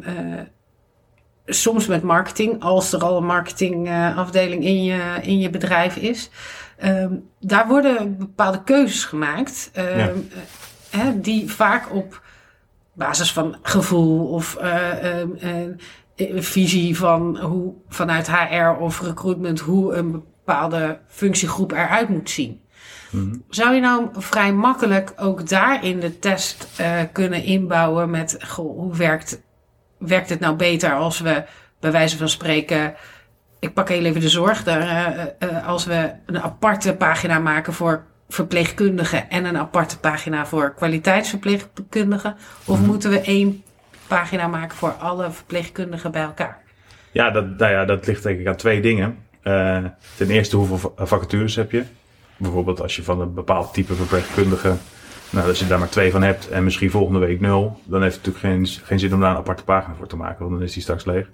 soms 1.46 1.87
met 1.87 2.02
marketing, 2.02 2.62
als 2.62 2.93
er 2.93 3.05
al 3.05 3.17
een 3.17 3.26
marketingafdeling 3.26 4.64
in 4.64 4.84
je, 4.84 5.19
in 5.23 5.38
je 5.38 5.50
bedrijf 5.50 5.96
is. 5.96 6.31
Um, 6.84 7.29
daar 7.40 7.69
worden 7.69 8.19
bepaalde 8.19 8.62
keuzes 8.62 9.05
gemaakt. 9.05 9.70
Ja. 9.75 10.12
Hè, 10.90 11.20
die 11.20 11.50
vaak 11.50 11.94
op 11.94 12.23
basis 12.94 13.32
van 13.32 13.56
gevoel 13.62 14.26
of 14.26 14.58
uh, 14.62 15.20
uh, 16.16 16.42
visie 16.42 16.96
van 16.96 17.38
hoe 17.38 17.74
vanuit 17.88 18.30
HR 18.30 18.80
of 18.80 19.00
recruitment 19.00 19.60
hoe 19.60 19.94
een 19.94 20.10
bepaalde 20.10 20.98
functiegroep 21.06 21.72
eruit 21.72 22.08
moet 22.08 22.30
zien. 22.30 22.60
Mm-hmm. 23.10 23.44
Zou 23.48 23.74
je 23.74 23.80
nou 23.80 24.08
vrij 24.12 24.52
makkelijk 24.52 25.12
ook 25.16 25.48
daar 25.48 25.84
in 25.84 26.00
de 26.00 26.18
test 26.18 26.82
kunnen 27.12 27.44
inbouwen 27.44 28.10
met 28.10 28.36
goh, 28.46 28.78
hoe 28.78 28.96
werkt, 28.96 29.42
werkt 29.98 30.28
het 30.28 30.40
nou 30.40 30.56
beter 30.56 30.94
als 30.94 31.20
we 31.20 31.44
bij 31.80 31.92
wijze 31.92 32.16
van 32.16 32.28
spreken, 32.28 32.94
ik 33.58 33.74
pak 33.74 33.88
heel 33.88 34.04
even 34.04 34.20
de 34.20 34.28
zorg, 34.28 34.64
daar, 34.64 35.34
als 35.66 35.84
we 35.84 36.12
een 36.26 36.40
aparte 36.40 36.96
pagina 36.96 37.38
maken 37.38 37.72
voor 37.72 38.04
verpleegkundigen 38.32 39.31
en 39.31 39.44
een 39.44 39.58
aparte 39.58 39.99
pagina 39.99 40.46
voor 40.46 40.75
kwaliteitsverpleegkundigen? 40.75 42.37
Of 42.64 42.81
mm. 42.81 42.87
moeten 42.87 43.11
we 43.11 43.20
één 43.20 43.62
pagina 44.06 44.46
maken 44.46 44.77
voor 44.77 44.91
alle 44.91 45.31
verpleegkundigen 45.31 46.10
bij 46.10 46.22
elkaar? 46.22 46.60
Ja, 47.10 47.31
dat, 47.31 47.58
nou 47.58 47.72
ja, 47.72 47.84
dat 47.84 48.06
ligt 48.06 48.22
denk 48.22 48.41
ik 48.41 48.46
aan 48.46 48.56
twee 48.56 48.81
dingen. 48.81 49.19
Uh, 49.43 49.84
ten 50.17 50.31
eerste, 50.31 50.56
hoeveel 50.56 50.94
vacatures 50.96 51.56
heb 51.56 51.70
je? 51.70 51.84
Bijvoorbeeld 52.36 52.81
als 52.81 52.96
je 52.96 53.03
van 53.03 53.20
een 53.20 53.34
bepaald 53.34 53.74
type 53.74 53.94
verpleegkundige, 53.94 54.77
nou, 55.31 55.48
als 55.48 55.58
je 55.58 55.67
daar 55.67 55.79
maar 55.79 55.89
twee 55.89 56.10
van 56.10 56.22
hebt 56.22 56.48
en 56.48 56.65
misschien 56.65 56.91
volgende 56.91 57.19
week 57.19 57.41
nul, 57.41 57.81
dan 57.84 58.03
heeft 58.03 58.17
het 58.17 58.27
natuurlijk 58.27 58.55
geen, 58.55 58.84
geen 58.84 58.98
zin 58.98 59.15
om 59.15 59.20
daar 59.20 59.31
een 59.31 59.36
aparte 59.36 59.65
pagina 59.65 59.94
voor 59.94 60.06
te 60.06 60.17
maken, 60.17 60.39
want 60.39 60.51
dan 60.51 60.62
is 60.62 60.72
die 60.72 60.82
straks 60.82 61.05
leeg. 61.05 61.29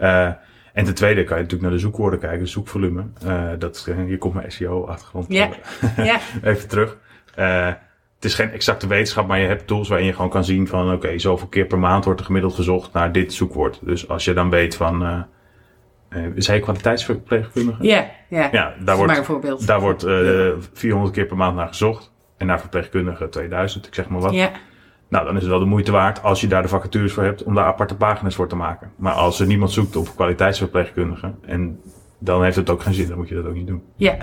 Uh, 0.00 0.30
en 0.72 0.84
ten 0.84 0.94
tweede 0.94 1.24
kan 1.24 1.36
je 1.36 1.42
natuurlijk 1.42 1.62
naar 1.62 1.78
de 1.78 1.84
zoekwoorden 1.84 2.18
kijken, 2.18 2.48
zoekvolume. 2.48 3.04
Uh, 3.26 3.50
dat, 3.58 3.92
hier 4.06 4.18
komt 4.18 4.34
mijn 4.34 4.52
SEO-achtergrond 4.52 5.26
ja. 5.28 5.48
ja. 5.96 6.20
even 6.42 6.68
terug. 6.68 6.96
Uh, 7.38 7.66
het 8.14 8.24
is 8.24 8.34
geen 8.34 8.50
exacte 8.50 8.86
wetenschap, 8.86 9.26
maar 9.26 9.38
je 9.38 9.46
hebt 9.46 9.66
tools 9.66 9.88
waarin 9.88 10.06
je 10.06 10.12
gewoon 10.12 10.30
kan 10.30 10.44
zien 10.44 10.68
van... 10.68 10.86
oké, 10.86 10.94
okay, 10.94 11.18
zoveel 11.18 11.48
keer 11.48 11.66
per 11.66 11.78
maand 11.78 12.04
wordt 12.04 12.20
er 12.20 12.26
gemiddeld 12.26 12.54
gezocht 12.54 12.92
naar 12.92 13.12
dit 13.12 13.32
zoekwoord. 13.32 13.78
Dus 13.82 14.08
als 14.08 14.24
je 14.24 14.32
dan 14.32 14.50
weet 14.50 14.76
van... 14.76 15.02
Uh, 15.02 16.26
is 16.34 16.46
hij 16.46 16.60
kwaliteitsverpleegkundige? 16.60 17.84
Ja, 17.84 18.10
ja. 18.28 18.48
ja 18.52 18.74
daar 18.84 18.96
wordt, 18.96 19.16
een 19.16 19.24
voorbeeld. 19.24 19.66
Daar 19.66 19.80
wordt 19.80 20.02
400 20.72 21.14
keer 21.14 21.26
per 21.26 21.36
maand 21.36 21.56
naar 21.56 21.68
gezocht. 21.68 22.12
En 22.36 22.46
naar 22.46 22.60
verpleegkundige 22.60 23.28
2000, 23.28 23.86
ik 23.86 23.94
zeg 23.94 24.08
maar 24.08 24.20
wat. 24.20 24.34
Ja. 24.34 24.50
Nou, 25.10 25.24
dan 25.24 25.34
is 25.34 25.40
het 25.40 25.50
wel 25.50 25.58
de 25.58 25.64
moeite 25.64 25.92
waard 25.92 26.22
als 26.22 26.40
je 26.40 26.46
daar 26.46 26.62
de 26.62 26.68
vacatures 26.68 27.12
voor 27.12 27.24
hebt 27.24 27.42
om 27.42 27.54
daar 27.54 27.64
aparte 27.64 27.96
pagina's 27.96 28.34
voor 28.34 28.48
te 28.48 28.56
maken. 28.56 28.92
Maar 28.96 29.12
als 29.12 29.40
er 29.40 29.46
niemand 29.46 29.70
zoekt 29.70 29.96
op 29.96 30.14
kwaliteitsverpleegkundigen, 30.14 31.38
en 31.46 31.80
dan 32.18 32.42
heeft 32.42 32.56
het 32.56 32.70
ook 32.70 32.82
geen 32.82 32.94
zin, 32.94 33.08
dan 33.08 33.16
moet 33.16 33.28
je 33.28 33.34
dat 33.34 33.46
ook 33.46 33.54
niet 33.54 33.66
doen. 33.66 33.82
Ja. 33.96 34.16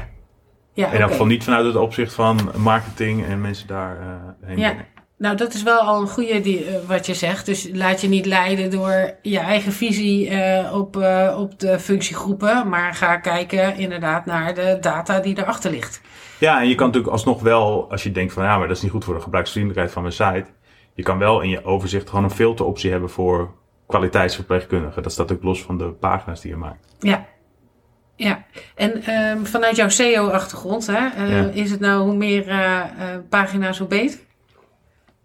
ja 0.73 0.85
in 0.85 0.91
elk 0.91 0.93
okay. 0.93 1.07
geval 1.07 1.25
niet 1.25 1.43
vanuit 1.43 1.65
het 1.65 1.75
opzicht 1.75 2.13
van 2.13 2.51
marketing 2.57 3.25
en 3.25 3.41
mensen 3.41 3.67
daar 3.67 3.97
uh, 3.99 4.07
heen 4.41 4.57
ja. 4.57 4.69
brengen. 4.69 4.85
Nou, 5.17 5.37
dat 5.37 5.53
is 5.53 5.63
wel 5.63 5.79
al 5.79 6.01
een 6.01 6.07
goede 6.07 6.41
die, 6.41 6.69
uh, 6.69 6.75
wat 6.87 7.05
je 7.05 7.13
zegt. 7.13 7.45
Dus 7.45 7.69
laat 7.73 8.01
je 8.01 8.07
niet 8.07 8.25
leiden 8.25 8.71
door 8.71 9.13
je 9.21 9.39
eigen 9.39 9.71
visie 9.71 10.29
uh, 10.29 10.73
op, 10.73 10.95
op 11.37 11.59
de 11.59 11.79
functiegroepen, 11.79 12.69
maar 12.69 12.93
ga 12.93 13.17
kijken 13.17 13.77
inderdaad 13.77 14.25
naar 14.25 14.53
de 14.53 14.77
data 14.81 15.19
die 15.19 15.37
erachter 15.37 15.71
ligt. 15.71 16.01
Ja, 16.39 16.61
en 16.61 16.67
je 16.67 16.75
kan 16.75 16.85
natuurlijk 16.85 17.13
alsnog 17.13 17.41
wel, 17.41 17.91
als 17.91 18.03
je 18.03 18.11
denkt 18.11 18.33
van 18.33 18.43
ja, 18.43 18.57
maar 18.57 18.67
dat 18.67 18.77
is 18.77 18.83
niet 18.83 18.91
goed 18.91 19.03
voor 19.03 19.13
de 19.13 19.21
gebruiksvriendelijkheid 19.21 19.91
van 19.93 20.01
mijn 20.01 20.13
site. 20.13 20.45
Je 20.97 21.03
kan 21.03 21.17
wel 21.17 21.41
in 21.41 21.49
je 21.49 21.63
overzicht 21.63 22.09
gewoon 22.09 22.23
een 22.23 22.29
filteroptie 22.29 22.91
hebben 22.91 23.09
voor 23.09 23.53
kwaliteitsverpleegkundigen. 23.87 25.03
Dat 25.03 25.11
staat 25.11 25.31
ook 25.31 25.43
los 25.43 25.63
van 25.63 25.77
de 25.77 25.85
pagina's 25.85 26.41
die 26.41 26.51
je 26.51 26.57
maakt. 26.57 26.95
Ja. 26.99 27.25
Ja, 28.15 28.45
en 28.75 29.03
ehm, 29.03 29.43
vanuit 29.43 29.75
jouw 29.75 29.89
SEO-achtergrond, 29.89 30.87
hè, 30.87 31.07
uh, 31.17 31.29
Ja. 31.31 31.49
is 31.53 31.71
het 31.71 31.79
nou 31.79 32.03
hoe 32.03 32.15
meer 32.15 32.47
eh, 32.47 32.79
eh, 32.79 33.19
pagina's, 33.29 33.77
hoe 33.77 33.87
beter? 33.87 34.19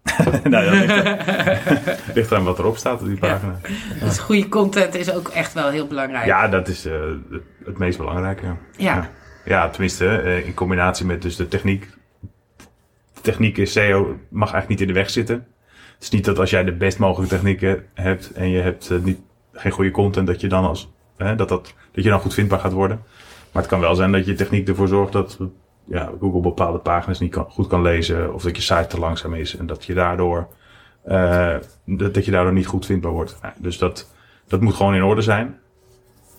nou, 0.43 0.65
dat 0.65 0.73
ligt, 0.73 1.05
er, 1.05 1.99
ligt 2.15 2.29
wat 2.29 2.59
erop 2.59 2.77
staat 2.77 3.01
op 3.01 3.07
die 3.07 3.17
pagina. 3.17 3.59
Dus 3.99 4.19
goede 4.19 4.49
content 4.49 4.95
is 4.95 5.11
ook 5.11 5.27
echt 5.27 5.53
wel 5.53 5.69
heel 5.69 5.87
belangrijk. 5.87 6.25
Ja, 6.25 6.47
dat 6.47 6.67
is 6.67 6.85
eh, 6.85 6.93
het, 7.65 7.77
meest 7.77 7.97
belangrijke. 7.97 8.45
Ja, 8.45 8.55
Ja. 8.77 8.95
ja. 8.95 9.09
Ja, 9.45 9.69
tenminste, 9.69 10.07
eh, 10.07 10.45
in 10.45 10.53
combinatie 10.53 11.05
met 11.05 11.21
dus 11.21 11.35
de 11.35 11.47
techniek. 11.47 11.89
De 13.13 13.21
techniek 13.21 13.57
is 13.57 13.71
SEO 13.71 14.19
mag 14.29 14.51
eigenlijk 14.51 14.67
niet 14.69 14.81
in 14.81 14.87
de 14.87 14.99
weg 14.99 15.09
zitten. 15.09 15.47
Is 16.03 16.09
niet 16.09 16.25
dat 16.25 16.39
als 16.39 16.49
jij 16.49 16.63
de 16.63 16.71
best 16.71 16.99
mogelijke 16.99 17.35
technieken 17.35 17.85
hebt 17.93 18.31
en 18.31 18.49
je 18.49 18.61
hebt 18.61 18.89
eh, 18.89 18.99
niet, 18.99 19.19
geen 19.53 19.71
goede 19.71 19.91
content, 19.91 20.27
dat 20.27 20.41
je 20.41 20.47
dan 20.47 20.65
als 20.65 20.91
hè, 21.17 21.35
dat, 21.35 21.49
dat, 21.49 21.73
dat 21.91 22.03
je 22.03 22.09
dan 22.09 22.19
goed 22.19 22.33
vindbaar 22.33 22.59
gaat 22.59 22.71
worden. 22.71 23.01
Maar 23.51 23.61
het 23.61 23.71
kan 23.71 23.79
wel 23.79 23.95
zijn 23.95 24.11
dat 24.11 24.25
je 24.25 24.33
techniek 24.33 24.67
ervoor 24.67 24.87
zorgt 24.87 25.13
dat 25.13 25.37
ja, 25.83 26.11
Google 26.19 26.41
bepaalde 26.41 26.77
pagina's 26.77 27.19
niet 27.19 27.31
kan, 27.31 27.45
goed 27.49 27.67
kan 27.67 27.81
lezen. 27.81 28.33
Of 28.33 28.43
dat 28.43 28.55
je 28.55 28.61
site 28.61 28.87
te 28.87 28.99
langzaam 28.99 29.33
is 29.33 29.57
en 29.57 29.65
dat 29.65 29.85
je 29.85 29.93
daardoor, 29.93 30.47
eh, 31.03 31.55
dat, 31.85 32.13
dat 32.13 32.25
je 32.25 32.31
daardoor 32.31 32.53
niet 32.53 32.67
goed 32.67 32.85
vindbaar 32.85 33.11
wordt. 33.11 33.37
Nou, 33.41 33.53
dus 33.57 33.77
dat, 33.77 34.13
dat 34.47 34.61
moet 34.61 34.73
gewoon 34.73 34.95
in 34.95 35.03
orde 35.03 35.21
zijn. 35.21 35.59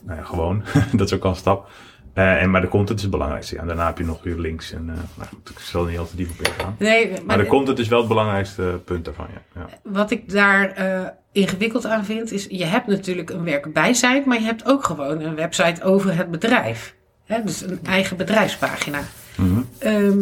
Nou 0.00 0.18
ja, 0.18 0.24
gewoon. 0.24 0.62
dat 0.92 1.06
is 1.06 1.14
ook 1.14 1.24
al 1.24 1.30
een 1.30 1.36
stap. 1.36 1.70
Eh, 2.14 2.42
en, 2.42 2.50
maar 2.50 2.60
de 2.60 2.68
content 2.68 2.96
is 2.96 3.02
het 3.02 3.10
belangrijkste. 3.10 3.54
Ja, 3.54 3.60
en 3.60 3.66
daarna 3.66 3.86
heb 3.86 3.98
je 3.98 4.04
nog 4.04 4.24
je 4.24 4.40
links. 4.40 4.72
En, 4.72 4.90
eh 4.90 4.96
nou, 5.14 5.28
goed, 5.28 5.50
ik 5.50 5.58
zal 5.58 5.84
er 5.84 5.90
niet 5.90 5.98
al 5.98 6.06
te 6.06 6.16
diep 6.16 6.30
op 6.30 6.46
ingaan. 6.46 6.76
Nee, 6.78 7.10
maar, 7.10 7.24
Maar 7.24 7.38
de 7.38 7.46
content 7.46 7.78
is 7.78 7.88
wel 7.88 7.98
het 7.98 8.08
belangrijkste 8.08 8.80
punt 8.84 9.04
daarvan. 9.04 9.26
Ja. 9.34 9.60
Ja. 9.60 9.78
wat 9.82 10.10
ik 10.10 10.32
daar 10.32 10.70
eh, 10.70 11.08
ingewikkeld 11.32 11.86
aan 11.86 12.04
vind, 12.04 12.32
is 12.32 12.46
je 12.48 12.64
hebt 12.64 12.86
natuurlijk 12.86 13.30
een 13.30 13.44
werkbijsite, 13.44 14.22
maar 14.26 14.38
je 14.38 14.44
hebt 14.44 14.66
ook 14.66 14.84
gewoon 14.84 15.20
een 15.20 15.34
website 15.34 15.82
over 15.82 16.16
het 16.16 16.30
bedrijf. 16.30 16.94
Hè, 17.24 17.42
dus 17.44 17.60
een 17.60 17.80
eigen 17.82 18.16
bedrijfspagina. 18.16 19.00
Mhm. 19.36 19.60
Ehm, 19.78 20.18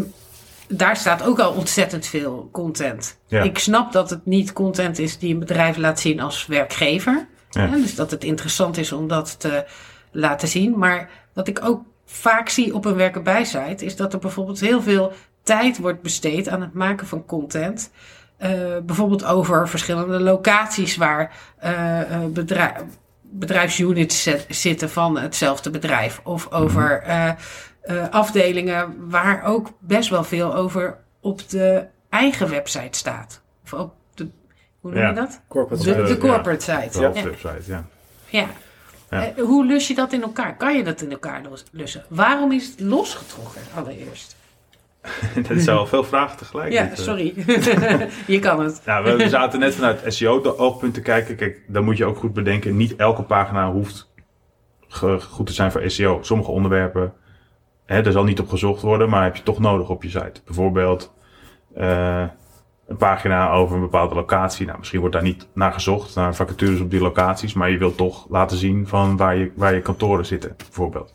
daar 0.68 0.96
staat 0.96 1.22
ook 1.22 1.38
al 1.38 1.52
ontzettend 1.52 2.06
veel 2.06 2.48
content. 2.52 3.18
Ja. 3.26 3.42
Ik 3.42 3.58
snap 3.58 3.92
dat 3.92 4.10
het 4.10 4.26
niet 4.26 4.52
content 4.52 4.98
is 4.98 5.18
die 5.18 5.32
een 5.32 5.40
bedrijf 5.40 5.76
laat 5.76 6.00
zien 6.00 6.20
als 6.20 6.46
werkgever. 6.46 7.26
Hè, 7.50 7.70
dus 7.70 7.94
dat 7.94 8.10
het 8.10 8.24
interessant 8.24 8.76
is 8.76 8.92
om 8.92 9.08
dat 9.08 9.40
te 9.40 9.64
laten 10.10 10.48
zien. 10.48 10.78
Maar 10.78 11.10
wat 11.32 11.48
ik 11.48 11.64
ook 11.64 11.82
vaak 12.04 12.48
zie 12.48 12.74
op 12.74 12.84
een 12.84 12.94
werkenbijsite 12.94 13.84
is 13.84 13.96
dat 13.96 14.12
er 14.12 14.18
bijvoorbeeld 14.18 14.60
heel 14.60 14.82
veel 14.82 15.12
tijd 15.42 15.78
wordt 15.78 16.02
besteed 16.02 16.48
aan 16.48 16.60
het 16.60 16.72
maken 16.74 17.06
van 17.06 17.24
content. 17.26 17.90
Eh, 18.36 18.50
bijvoorbeeld 18.82 19.24
over 19.24 19.68
verschillende 19.68 20.20
locaties 20.20 20.96
waar 20.96 21.36
eh, 21.58 22.00
eh, 22.00 22.24
bedrijf, 22.28 22.72
bedrijfsunits 23.20 24.22
zet- 24.22 24.46
zitten 24.48 24.90
van 24.90 25.18
hetzelfde 25.18 25.70
bedrijf. 25.70 26.20
Of 26.24 26.52
over 26.52 27.02
eh, 27.02 27.28
eh, 27.28 28.08
afdelingen 28.10 28.94
waar 29.10 29.44
ook 29.44 29.70
best 29.78 30.08
wel 30.10 30.24
veel 30.24 30.54
over 30.54 30.98
op 31.20 31.48
de 31.48 31.84
eigen 32.08 32.48
website 32.50 32.98
staat. 32.98 33.40
Of 33.64 33.72
op 33.72 33.94
de, 34.14 34.28
hoe 34.80 34.90
noem 34.90 35.00
Ja. 35.00 35.08
je 35.08 35.14
dat? 35.14 35.40
Corporate 35.48 35.84
De, 35.84 35.90
site. 35.90 36.02
de 36.02 36.26
ja. 36.26 36.32
corporate 36.32 36.64
site. 36.64 36.98
De 36.98 37.04
hoofdwebsite, 37.06 37.62
ja. 37.66 37.84
Ja. 38.28 38.40
Ja. 38.40 38.46
Eh, 39.20 39.44
hoe 39.44 39.66
lus 39.66 39.88
je 39.88 39.94
dat 39.94 40.12
in 40.12 40.22
elkaar? 40.22 40.56
Kan 40.56 40.76
je 40.76 40.84
dat 40.84 41.00
in 41.00 41.10
elkaar 41.10 41.42
los- 41.50 41.64
lussen? 41.72 42.04
Waarom 42.08 42.52
is 42.52 42.66
het 42.66 42.80
losgetrokken 42.80 43.60
allereerst? 43.74 44.36
dat 45.48 45.60
zijn 45.60 45.76
wel 45.76 45.86
veel 45.86 46.04
vragen 46.04 46.38
tegelijk. 46.38 46.72
Ja, 46.72 46.90
eh. 46.90 46.96
sorry. 46.96 47.34
je 48.26 48.38
kan 48.38 48.60
het. 48.60 48.82
Ja, 48.84 49.02
we 49.02 49.28
zaten 49.28 49.60
net 49.60 49.74
vanuit 49.74 50.14
SEO-oogpunt 50.14 50.94
te 50.94 51.00
kijken. 51.00 51.36
Kijk, 51.36 51.60
dan 51.66 51.84
moet 51.84 51.96
je 51.96 52.04
ook 52.04 52.16
goed 52.16 52.32
bedenken. 52.32 52.76
Niet 52.76 52.96
elke 52.96 53.22
pagina 53.22 53.72
hoeft 53.72 54.10
goed 55.30 55.46
te 55.46 55.52
zijn 55.52 55.72
voor 55.72 55.90
SEO. 55.90 56.18
Sommige 56.22 56.50
onderwerpen, 56.50 57.12
hè, 57.86 58.02
daar 58.02 58.12
zal 58.12 58.24
niet 58.24 58.40
op 58.40 58.48
gezocht 58.48 58.82
worden, 58.82 59.08
maar 59.08 59.24
heb 59.24 59.36
je 59.36 59.42
toch 59.42 59.58
nodig 59.58 59.88
op 59.88 60.02
je 60.02 60.10
site. 60.10 60.40
Bijvoorbeeld 60.44 61.12
eh, 61.74 62.24
een 62.86 62.96
pagina 62.96 63.50
over 63.50 63.74
een 63.74 63.80
bepaalde 63.82 64.14
locatie. 64.14 64.66
Nou, 64.66 64.78
misschien 64.78 65.00
wordt 65.00 65.14
daar 65.14 65.24
niet 65.24 65.48
naar 65.54 65.72
gezocht, 65.72 66.14
naar 66.14 66.34
vacatures 66.34 66.80
op 66.80 66.90
die 66.90 67.00
locaties. 67.00 67.52
Maar 67.54 67.70
je 67.70 67.78
wilt 67.78 67.96
toch 67.96 68.26
laten 68.30 68.56
zien 68.56 68.86
van 68.86 69.16
waar 69.16 69.36
je, 69.36 69.52
waar 69.56 69.74
je 69.74 69.80
kantoren 69.80 70.26
zitten, 70.26 70.54
bijvoorbeeld. 70.56 71.12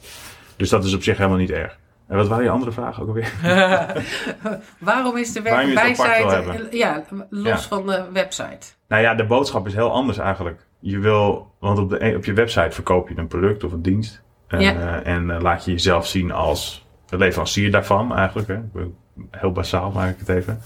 Dus 0.58 0.70
dat 0.70 0.84
is 0.86 0.94
op 0.94 1.04
zich 1.04 1.18
helemaal 1.18 1.38
niet 1.38 1.52
erg. 1.52 1.78
En 2.08 2.18
wat 2.18 2.28
waren 2.28 2.44
je 2.44 2.50
andere 2.50 2.72
vragen 2.72 3.02
ook 3.02 3.08
alweer? 3.08 3.34
Waarom 4.80 5.18
is 5.18 5.34
de 5.34 5.42
werkbijsite 5.42 6.68
ja, 6.72 7.04
los 7.30 7.44
Ja. 7.44 7.58
van 7.60 7.86
de 7.86 8.04
website? 8.14 8.68
Nou 8.88 9.02
ja, 9.02 9.16
de 9.16 9.26
boodschap 9.26 9.68
is 9.68 9.74
heel 9.74 9.92
anders 9.92 10.18
eigenlijk. 10.18 10.68
Je 10.80 11.00
wil, 11.00 11.52
want 11.60 11.80
op, 11.80 11.90
de, 11.90 12.14
op 12.18 12.26
je 12.26 12.34
website 12.34 12.72
verkoop 12.72 13.10
je 13.10 13.18
een 13.18 13.28
product 13.28 13.64
of 13.64 13.72
een 13.72 13.82
dienst. 13.82 14.22
En, 14.48 14.60
Ja. 14.62 15.02
eh, 15.02 15.14
en 15.14 15.30
eh, 15.32 15.42
laat 15.42 15.66
je 15.66 15.72
jezelf 15.72 16.08
zien 16.08 16.32
als 16.32 16.86
de 17.06 17.18
leverancier 17.18 17.72
daarvan 17.72 18.16
eigenlijk. 18.16 18.48
Hè. 18.48 18.60
Heel 19.32 19.52
basaal 19.52 19.92
maak 19.92 20.10
ik 20.10 20.20
het 20.20 20.30
even. 20.30 20.62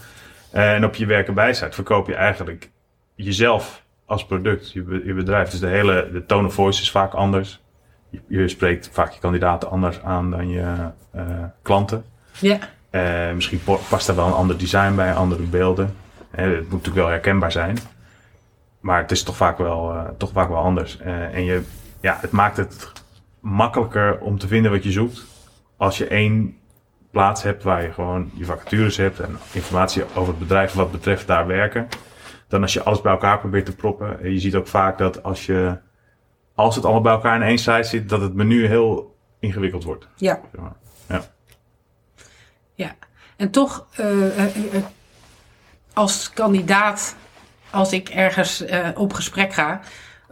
En 0.52 0.84
op 0.84 0.94
je 0.94 1.06
werken 1.06 1.34
bijsite 1.34 1.72
verkoop 1.72 2.06
je 2.06 2.14
eigenlijk 2.14 2.70
jezelf 3.14 3.82
als 4.06 4.26
product, 4.26 4.72
je, 4.72 5.02
je 5.04 5.14
bedrijf. 5.14 5.50
Dus 5.50 5.60
de 5.60 5.66
hele 5.66 6.10
de 6.12 6.26
tone 6.26 6.46
of 6.46 6.54
voice 6.54 6.82
is 6.82 6.90
vaak 6.90 7.12
anders. 7.12 7.60
Je, 8.08 8.20
je 8.28 8.48
spreekt 8.48 8.90
vaak 8.92 9.12
je 9.12 9.20
kandidaten 9.20 9.70
anders 9.70 10.02
aan 10.02 10.30
dan 10.30 10.48
je 10.48 10.74
eh, 11.10 11.24
klanten. 11.62 12.04
Ja, 12.40 12.58
Eh, 12.90 13.32
misschien 13.34 13.60
past 13.88 14.08
er 14.08 14.14
wel 14.16 14.26
een 14.26 14.32
ander 14.32 14.58
design 14.58 14.94
bij, 14.94 15.14
andere 15.14 15.42
beelden. 15.42 15.94
Eh, 16.30 16.44
het 16.44 16.60
moet 16.60 16.70
natuurlijk 16.70 16.96
wel 16.96 17.08
herkenbaar 17.08 17.52
zijn. 17.52 17.78
Maar 18.80 19.00
het 19.00 19.10
is 19.10 19.22
toch 19.22 19.36
vaak 19.36 19.58
wel, 19.58 19.92
eh, 19.92 20.04
toch 20.18 20.30
vaak 20.32 20.48
wel 20.48 20.62
anders. 20.62 20.98
Eh, 20.98 21.34
en 21.34 21.44
je, 21.44 21.62
ja, 22.00 22.18
het 22.20 22.30
maakt 22.30 22.56
het 22.56 22.92
makkelijker 23.40 24.18
om 24.18 24.38
te 24.38 24.46
vinden 24.46 24.70
wat 24.70 24.84
je 24.84 24.90
zoekt. 24.90 25.24
Als 25.76 25.98
je 25.98 26.06
één 26.06 26.56
plaats 27.12 27.42
hebt 27.42 27.62
waar 27.62 27.82
je 27.82 27.92
gewoon 27.92 28.30
je 28.34 28.44
vacatures 28.44 28.96
hebt 28.96 29.20
en 29.20 29.38
informatie 29.52 30.04
over 30.14 30.28
het 30.28 30.38
bedrijf 30.38 30.72
wat 30.72 30.92
betreft 30.92 31.26
daar 31.26 31.46
werken. 31.46 31.88
Dan 32.48 32.62
als 32.62 32.72
je 32.72 32.82
alles 32.82 33.00
bij 33.00 33.12
elkaar 33.12 33.38
probeert 33.38 33.66
te 33.66 33.76
proppen. 33.76 34.20
En 34.20 34.32
je 34.32 34.40
ziet 34.40 34.54
ook 34.54 34.66
vaak 34.66 34.98
dat 34.98 35.22
als 35.22 35.46
je, 35.46 35.78
als 36.54 36.74
het 36.74 36.84
allemaal 36.84 37.02
bij 37.02 37.12
elkaar 37.12 37.36
in 37.36 37.42
één 37.42 37.58
site 37.58 37.82
zit, 37.82 38.08
dat 38.08 38.20
het 38.20 38.34
menu 38.34 38.66
heel 38.66 39.16
ingewikkeld 39.38 39.84
wordt. 39.84 40.08
ja. 40.16 40.40
maar. 40.58 40.80
Ja, 42.74 42.94
en 43.36 43.50
toch 43.50 43.86
eh, 43.96 44.38
eh, 44.38 44.56
eh, 44.74 44.82
als 45.92 46.30
kandidaat, 46.30 47.16
als 47.70 47.92
ik 47.92 48.08
ergens 48.08 48.64
op 48.94 49.12
gesprek 49.12 49.52
ga, 49.52 49.80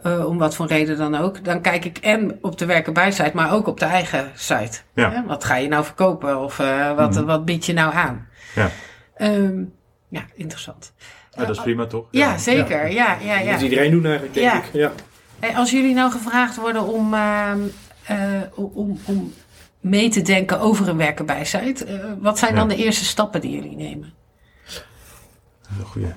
eh, 0.03 0.25
om 0.25 0.37
wat 0.37 0.55
voor 0.55 0.67
reden 0.67 0.97
dan 0.97 1.15
ook, 1.15 1.43
dan 1.45 1.61
kijk 1.61 1.85
ik 1.85 1.97
en 1.97 2.37
op 2.41 2.57
de 2.57 2.65
werkenbijsite, 2.65 3.31
maar 3.33 3.53
ook 3.53 3.67
op 3.67 3.79
de 3.79 3.85
eigen 3.85 4.31
site. 4.35 4.77
Ja. 4.93 5.11
Hè, 5.11 5.23
Wat 5.25 5.43
ga 5.43 5.55
je 5.55 5.67
nou 5.67 5.83
verkopen 5.83 6.39
of 6.39 6.59
eh, 6.59 6.95
wat, 6.95 7.13
Mhm. 7.15 7.25
wat 7.25 7.45
bied 7.45 7.65
je 7.65 7.73
nou 7.73 7.93
aan? 7.93 8.27
Ja. 8.55 8.69
Ja, 9.17 9.29
ja 10.09 10.21
interessant. 10.35 10.93
Ja, 11.31 11.45
dat 11.45 11.55
is 11.55 11.61
prima 11.61 11.85
toch? 11.85 12.05
Ja, 12.11 12.37
zeker. 12.37 12.91
Ja, 12.91 13.17
ja, 13.21 13.35
Dat 13.37 13.45
ja. 13.45 13.51
moet 13.51 13.61
iedereen 13.61 13.91
doen 13.91 14.03
eigenlijk, 14.05 14.33
denk 14.33 14.51
Ja. 14.51 14.57
ik. 14.57 14.69
Ja. 14.73 14.91
Hey, 15.39 15.55
als 15.55 15.71
jullie 15.71 15.93
nou 15.93 16.11
gevraagd 16.11 16.55
worden 16.55 16.83
om, 16.83 17.13
ehm, 17.13 17.59
eh, 18.03 18.41
om, 18.55 18.99
om 19.05 19.33
mee 19.79 20.09
te 20.09 20.21
denken 20.21 20.59
over 20.59 20.87
een 20.87 20.97
werkenbijsite, 20.97 21.85
eh 21.85 21.99
wat 22.19 22.39
zijn 22.39 22.55
dan 22.55 22.67
de 22.67 22.75
eerste 22.75 23.05
stappen 23.05 23.41
die 23.41 23.51
jullie 23.51 23.75
nemen? 23.75 24.13
Dat 24.65 25.71
is 25.71 25.77
een 25.79 25.85
goeie. 25.85 26.07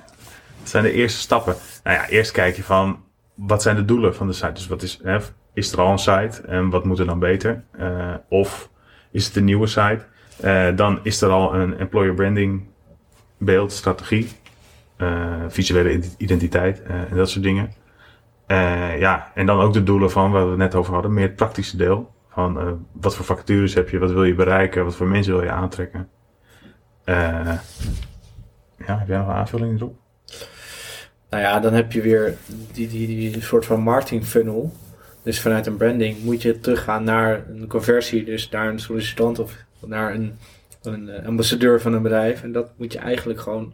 Wat 0.59 0.69
zijn 0.69 0.83
de 0.83 0.91
eerste 0.91 1.19
stappen? 1.19 1.55
Nou 1.83 1.97
ja, 1.97 2.07
eerst 2.07 2.31
kijk 2.31 2.55
je 2.55 2.63
van 2.63 3.03
wat 3.35 3.61
zijn 3.61 3.75
de 3.75 3.85
doelen 3.85 4.15
van 4.15 4.27
de 4.27 4.33
site. 4.33 4.51
Dus 4.51 4.67
wat 4.67 4.81
is, 4.81 4.99
hè, 5.03 5.17
is 5.53 5.71
er 5.71 5.81
al 5.81 5.91
een 5.91 5.99
site 5.99 6.41
en 6.41 6.69
wat 6.69 6.85
moet 6.85 6.99
er 6.99 7.05
dan 7.05 7.19
beter? 7.19 7.63
Eh, 7.71 8.13
of 8.29 8.69
is 9.11 9.25
het 9.25 9.35
een 9.35 9.43
nieuwe 9.43 9.67
site? 9.67 10.05
Eh, 10.41 10.75
dan 10.75 10.99
is 11.03 11.21
er 11.21 11.29
al 11.29 11.55
een 11.55 11.77
employer 11.77 12.13
branding 12.13 12.63
beeld, 13.37 13.71
strategie, 13.71 14.29
eh, 14.97 15.33
visuele 15.47 15.93
ident- 15.93 16.15
identiteit 16.17 16.81
en 16.83 17.15
dat 17.15 17.29
soort 17.29 17.43
dingen. 17.43 17.71
Ja, 18.99 19.31
en 19.33 19.45
dan 19.45 19.59
ook 19.59 19.73
de 19.73 19.83
doelen 19.83 20.11
van 20.11 20.31
waar 20.31 20.43
we 20.43 20.49
het 20.49 20.57
net 20.57 20.75
over 20.75 20.93
hadden, 20.93 21.13
meer 21.13 21.27
het 21.27 21.35
praktische 21.35 21.77
deel. 21.77 22.13
Van 22.29 22.79
wat 22.91 23.15
voor 23.15 23.25
vacatures 23.25 23.73
heb 23.73 23.89
je, 23.89 23.99
wat 23.99 24.11
wil 24.11 24.23
je 24.23 24.35
bereiken, 24.35 24.83
wat 24.83 24.95
voor 24.95 25.07
mensen 25.07 25.33
wil 25.33 25.43
je 25.43 25.51
aantrekken. 25.51 26.09
Ja, 27.05 28.97
heb 28.97 29.07
jij 29.07 29.17
nog 29.17 29.27
een 29.27 29.33
aanvulling 29.33 29.79
erop? 29.79 30.04
Nou 31.35 31.47
ja, 31.47 31.59
dan 31.59 31.73
heb 31.73 31.91
je 31.91 32.01
weer 32.01 32.37
die, 32.71 32.87
die, 32.87 33.07
die 33.07 33.41
soort 33.41 33.65
van 33.65 33.81
marketing 33.81 34.25
funnel. 34.25 34.73
Dus 35.23 35.41
vanuit 35.41 35.67
een 35.67 35.77
branding 35.77 36.23
moet 36.23 36.41
je 36.41 36.59
teruggaan 36.59 37.03
naar 37.03 37.43
een 37.49 37.67
conversie, 37.67 38.23
dus 38.23 38.49
naar 38.49 38.67
een 38.69 38.79
sollicitant 38.79 39.39
of 39.39 39.53
naar 39.85 40.13
een, 40.13 40.37
een 40.81 41.09
eh, 41.09 41.25
ambassadeur 41.27 41.81
van 41.81 41.93
een 41.93 42.01
bedrijf. 42.01 42.43
En 42.43 42.51
dat 42.51 42.71
moet 42.77 42.93
je 42.93 42.99
eigenlijk 42.99 43.39
gewoon 43.39 43.73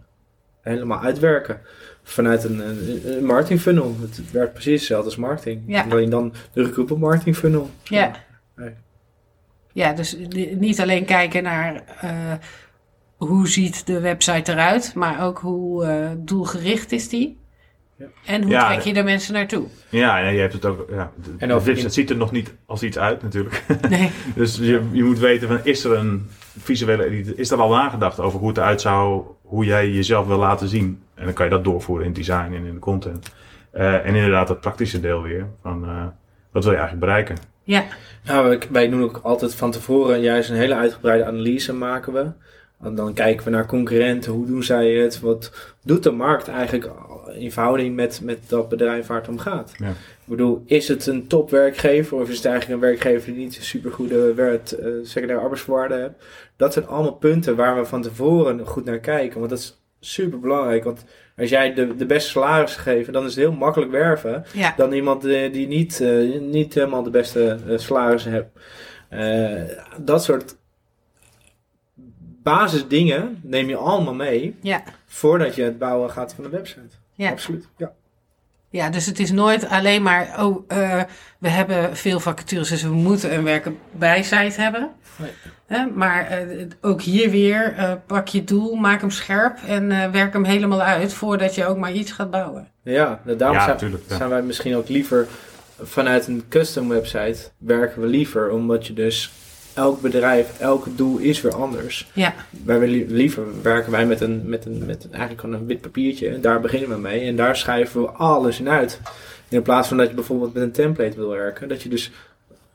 helemaal 0.62 1.02
uitwerken. 1.02 1.60
Vanuit 2.04 2.44
een, 2.44 2.60
een, 2.60 3.02
een 3.18 3.26
marketing 3.26 3.62
funnel. 3.62 3.96
Het 4.02 4.32
werkt 4.32 4.54
precies 4.54 4.80
hetzelfde 4.80 5.06
als 5.06 5.16
marketing. 5.16 5.62
Ja. 5.68 5.86
Alleen 5.90 6.10
dan 6.10 6.34
de 6.54 6.64
recruitment 6.64 7.02
marketing 7.02 7.36
funnel. 7.36 7.70
Ja. 7.84 8.12
Nee. 8.56 8.74
Ja, 9.74 9.94
dus 9.94 10.18
ni- 10.30 10.56
niet 10.56 10.82
alleen 10.82 11.06
kijken 11.06 11.44
naar 11.44 11.84
eh, 12.02 12.34
hoe 13.18 13.48
ziet 13.48 13.86
de 13.86 14.00
website 14.00 14.52
eruit, 14.52 14.94
maar 14.96 15.26
ook 15.26 15.40
hoe 15.40 15.86
eh, 15.86 16.10
doelgericht 16.18 16.92
is 16.92 17.10
die. 17.10 17.40
En 18.26 18.42
hoe 18.42 18.52
Ja, 18.52 18.68
trek 18.68 18.82
je 18.82 18.94
de 18.94 19.04
mensen 19.04 19.34
naartoe? 19.34 19.68
Ja, 19.90 20.22
en 20.22 20.34
je 20.34 20.40
hebt 20.40 20.54
het 20.54 20.66
ook. 20.66 20.86
Ja, 20.90 21.12
de, 21.24 21.30
En 21.38 21.52
over- 21.52 21.68
website 21.68 21.90
ziet 21.90 22.10
er 22.10 22.16
nog 22.16 22.32
niet 22.32 22.54
als 22.66 22.84
iets 22.84 22.98
uit, 22.98 23.22
natuurlijk. 23.22 23.64
Nee. 23.90 24.12
dus 24.36 24.58
je, 24.58 24.82
je 24.92 25.04
moet 25.04 25.20
weten: 25.20 25.48
van, 25.48 25.60
is 25.64 25.84
er 25.84 25.98
een 25.98 26.28
visuele? 26.60 27.36
Is 27.36 27.52
er 27.52 27.58
al 27.62 27.70
nagedacht 27.70 28.20
over 28.20 28.40
hoe 28.40 28.48
het 28.48 28.58
eruit 28.58 28.82
zou, 28.82 29.24
hoe 29.42 29.66
jij 29.66 29.90
jezelf 29.90 30.28
wil 30.28 30.38
laten 30.38 30.68
zien? 30.68 31.02
En 31.16 31.26
dan 31.26 31.34
kan 31.34 31.46
je 31.46 31.52
dat 31.52 31.64
doorvoeren 31.64 32.06
in 32.06 32.12
het 32.12 32.20
design 32.20 32.54
en 32.54 32.66
in 32.66 32.74
de 32.74 32.80
content. 32.80 33.32
Eh, 33.72 33.94
en 34.06 34.16
inderdaad, 34.16 34.48
dat 34.48 34.62
praktische 34.62 35.00
deel 35.00 35.22
weer. 35.22 35.46
Van, 35.62 35.84
eh, 35.86 36.06
wat 36.52 36.64
wil 36.64 36.74
je 36.74 36.80
eigenlijk 36.80 37.00
bereiken? 37.06 37.36
Ja, 37.64 37.84
wij, 38.24 38.60
wij 38.70 38.90
doen 38.90 39.04
ook 39.04 39.20
altijd 39.24 39.56
van 39.56 39.72
tevoren 39.72 40.20
juist 40.22 40.50
een 40.50 40.56
hele 40.56 40.76
uitgebreide 40.76 41.26
analyse 41.26 41.74
maken 41.74 42.14
we. 42.14 42.32
En 42.84 42.96
dan 42.96 43.14
kijken 43.14 43.46
we 43.46 43.52
naar 43.52 43.66
concurrenten, 43.66 44.32
hoe 44.32 44.46
doen 44.46 44.64
zij 44.64 44.92
het, 44.92 45.20
wat 45.20 45.52
doet 45.84 46.04
de 46.04 46.12
markt 46.12 46.48
eigenlijk 46.48 46.92
in 47.34 47.52
verhouding 47.52 47.96
met, 47.96 48.22
met 48.24 48.40
dat 48.48 48.70
bedrijf 48.70 49.08
waar 49.08 49.20
het 49.20 49.28
om 49.28 49.40
gaat. 49.40 49.72
Ja. 49.78 49.90
Ik 49.90 50.38
bedoel, 50.38 50.64
is 50.66 50.88
het 50.88 51.08
een 51.08 51.28
topwerkgever 51.28 52.18
of 52.18 52.30
is 52.30 52.36
het 52.36 52.46
eigenlijk 52.46 52.82
een 52.82 52.88
werkgever 52.88 53.34
die 53.34 53.44
niet 53.44 53.58
een 53.58 53.64
supergoede 53.64 54.34
werk, 54.34 54.72
eh, 54.72 54.88
secundaire 55.04 55.44
arbeidsvoorwaarden 55.44 56.00
heeft? 56.02 56.14
Dat 56.56 56.74
zijn 56.74 56.88
allemaal 56.88 57.16
punten 57.16 57.56
waar 57.56 57.78
we 57.78 57.86
van 57.86 58.02
tevoren 58.02 58.66
goed 58.66 58.86
naar 58.86 59.00
kijken, 59.00 59.40
want 59.40 59.50
dat 59.50 59.60
is 59.60 59.82
super 60.00 60.40
belangrijk. 60.40 60.84
Want 60.84 61.06
als 61.38 61.50
jij 61.50 61.74
de, 61.74 61.96
de 61.96 62.06
beste 62.06 62.30
salaris 62.30 62.76
geeft, 62.76 63.14
dan 63.14 63.26
is 63.26 63.36
het 63.36 63.44
heel 63.44 63.52
makkelijk 63.52 63.92
werven 63.92 64.46
ja, 64.54 64.74
dan 64.78 64.92
iemand 64.92 65.26
eh, 65.26 65.54
die 65.54 65.68
niet, 65.68 66.02
eh, 66.02 66.40
niet 66.40 66.74
helemaal 66.74 67.04
de 67.04 67.10
beste 67.10 67.58
salarissen 67.76 68.32
heeft. 68.32 68.50
Eh, 69.10 69.78
dat 69.98 70.24
soort 70.24 70.56
basisdingen 72.44 73.40
neem 73.44 73.70
je 73.70 73.76
allemaal 73.76 74.14
mee 74.14 74.56
ja. 74.62 74.84
voordat 75.06 75.56
je 75.56 75.64
het 75.64 75.80
bouwen 75.80 76.10
gaat 76.10 76.34
van 76.34 76.44
een 76.44 76.52
website. 76.52 76.96
Ja. 77.14 77.30
Absoluut. 77.30 77.68
Ja. 77.78 77.92
Ja, 78.70 78.90
dus 78.90 79.06
het 79.06 79.20
is 79.20 79.32
nooit 79.32 79.70
alleen 79.70 80.02
maar, 80.02 80.44
oh, 80.46 80.64
eh, 80.68 81.02
we 81.38 81.50
hebben 81.50 81.98
veel 81.98 82.20
vacatures, 82.20 82.70
dus 82.70 82.84
we 82.84 82.90
moeten 82.90 83.34
een 83.34 83.44
werken 83.44 83.78
bijsite 83.92 84.62
hebben. 84.62 84.90
Nee. 85.16 85.32
Hè, 85.66 85.86
maar 85.86 86.28
eh, 86.28 86.66
ook 86.82 87.02
hier 87.02 87.30
weer, 87.30 87.74
eh, 87.78 87.94
pak 88.06 88.28
je 88.28 88.44
doel, 88.44 88.76
maak 88.76 89.02
hem 89.02 89.10
scherp 89.10 89.58
en 89.68 89.92
eh, 89.92 90.10
werk 90.10 90.34
hem 90.34 90.44
helemaal 90.44 90.82
uit 90.82 91.14
voordat 91.14 91.56
je 91.56 91.66
ook 91.66 91.78
maar 91.78 91.92
iets 91.92 92.12
gaat 92.12 92.32
bouwen. 92.32 92.68
Ja, 92.84 93.22
nou, 93.26 93.38
daarom 93.38 93.58
Ja, 93.58 93.64
zijn, 93.64 93.76
natuurlijk, 93.76 94.04
ja. 94.08 94.16
zijn 94.16 94.30
wij 94.30 94.42
misschien 94.42 94.76
ook 94.76 94.90
liever 94.90 95.28
vanuit 95.82 96.28
een 96.28 96.44
custom 96.50 96.88
website 96.90 97.38
werken 97.58 98.02
we 98.02 98.08
liever, 98.08 98.50
omdat 98.52 98.88
je 98.88 98.94
dus 98.94 99.32
elk 99.74 100.02
bedrijf, 100.02 100.60
elk 100.60 100.86
doel 100.98 101.18
is 101.18 101.42
weer 101.42 101.56
anders. 101.56 102.10
Ja, 102.14 102.34
Wij 102.66 102.80
willen 102.80 102.96
li- 102.96 103.14
liever 103.14 103.62
werken 103.62 103.92
wij 103.92 104.06
met 104.06 104.22
een, 104.22 104.42
met 104.50 104.66
een, 104.66 104.86
met 104.86 105.04
een, 105.04 105.12
eigenlijk 105.12 105.42
gewoon 105.42 105.56
een 105.56 105.66
wit 105.66 105.82
papiertje. 105.82 106.30
En 106.30 106.42
daar 106.42 106.60
beginnen 106.62 106.90
we 106.90 106.98
mee. 106.98 107.28
En 107.28 107.36
daar 107.36 107.56
schrijven 107.56 108.02
we 108.02 108.08
alles 108.10 108.60
in 108.60 108.70
uit. 108.70 109.00
In 109.50 109.62
plaats 109.62 109.88
van 109.88 109.98
dat 109.98 110.08
je 110.10 110.14
bijvoorbeeld 110.16 110.54
met 110.54 110.64
een 110.64 110.72
template 110.72 111.16
wil 111.16 111.30
werken. 111.30 111.68
Dat 111.70 111.82
je 111.82 111.90
dus 111.90 112.12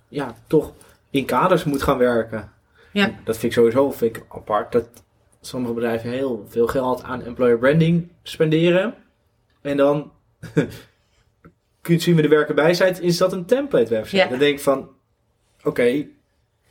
ja, 0.08 0.34
toch 0.46 0.72
in 1.10 1.24
kaders 1.24 1.64
moet 1.64 1.82
gaan 1.82 1.98
werken. 1.98 2.50
Ja. 2.92 3.04
Dat 3.24 3.34
vind 3.38 3.42
ik 3.42 3.52
sowieso 3.58 3.90
vind 3.90 4.16
ik 4.16 4.22
apart. 4.28 4.72
Dat 4.72 4.88
sommige 5.40 5.72
bedrijven 5.74 6.10
heel 6.10 6.46
veel 6.48 6.66
geld 6.66 7.02
aan 7.02 7.22
employer 7.22 7.58
branding 7.58 8.08
spenderen. 8.22 8.94
En 9.60 9.76
dan 9.76 10.12
kun 11.80 11.94
je 11.94 11.98
zien 12.00 12.16
we 12.16 12.22
de 12.22 12.28
werken 12.28 12.54
bij 12.54 12.74
zijn. 12.74 13.02
Is 13.02 13.16
dat 13.16 13.32
een 13.32 13.44
template 13.44 13.88
website? 13.90 14.16
Ja. 14.16 14.26
Dan 14.28 14.38
denk 14.38 14.56
ik 14.56 14.62
van 14.62 14.88
oké. 15.64 16.06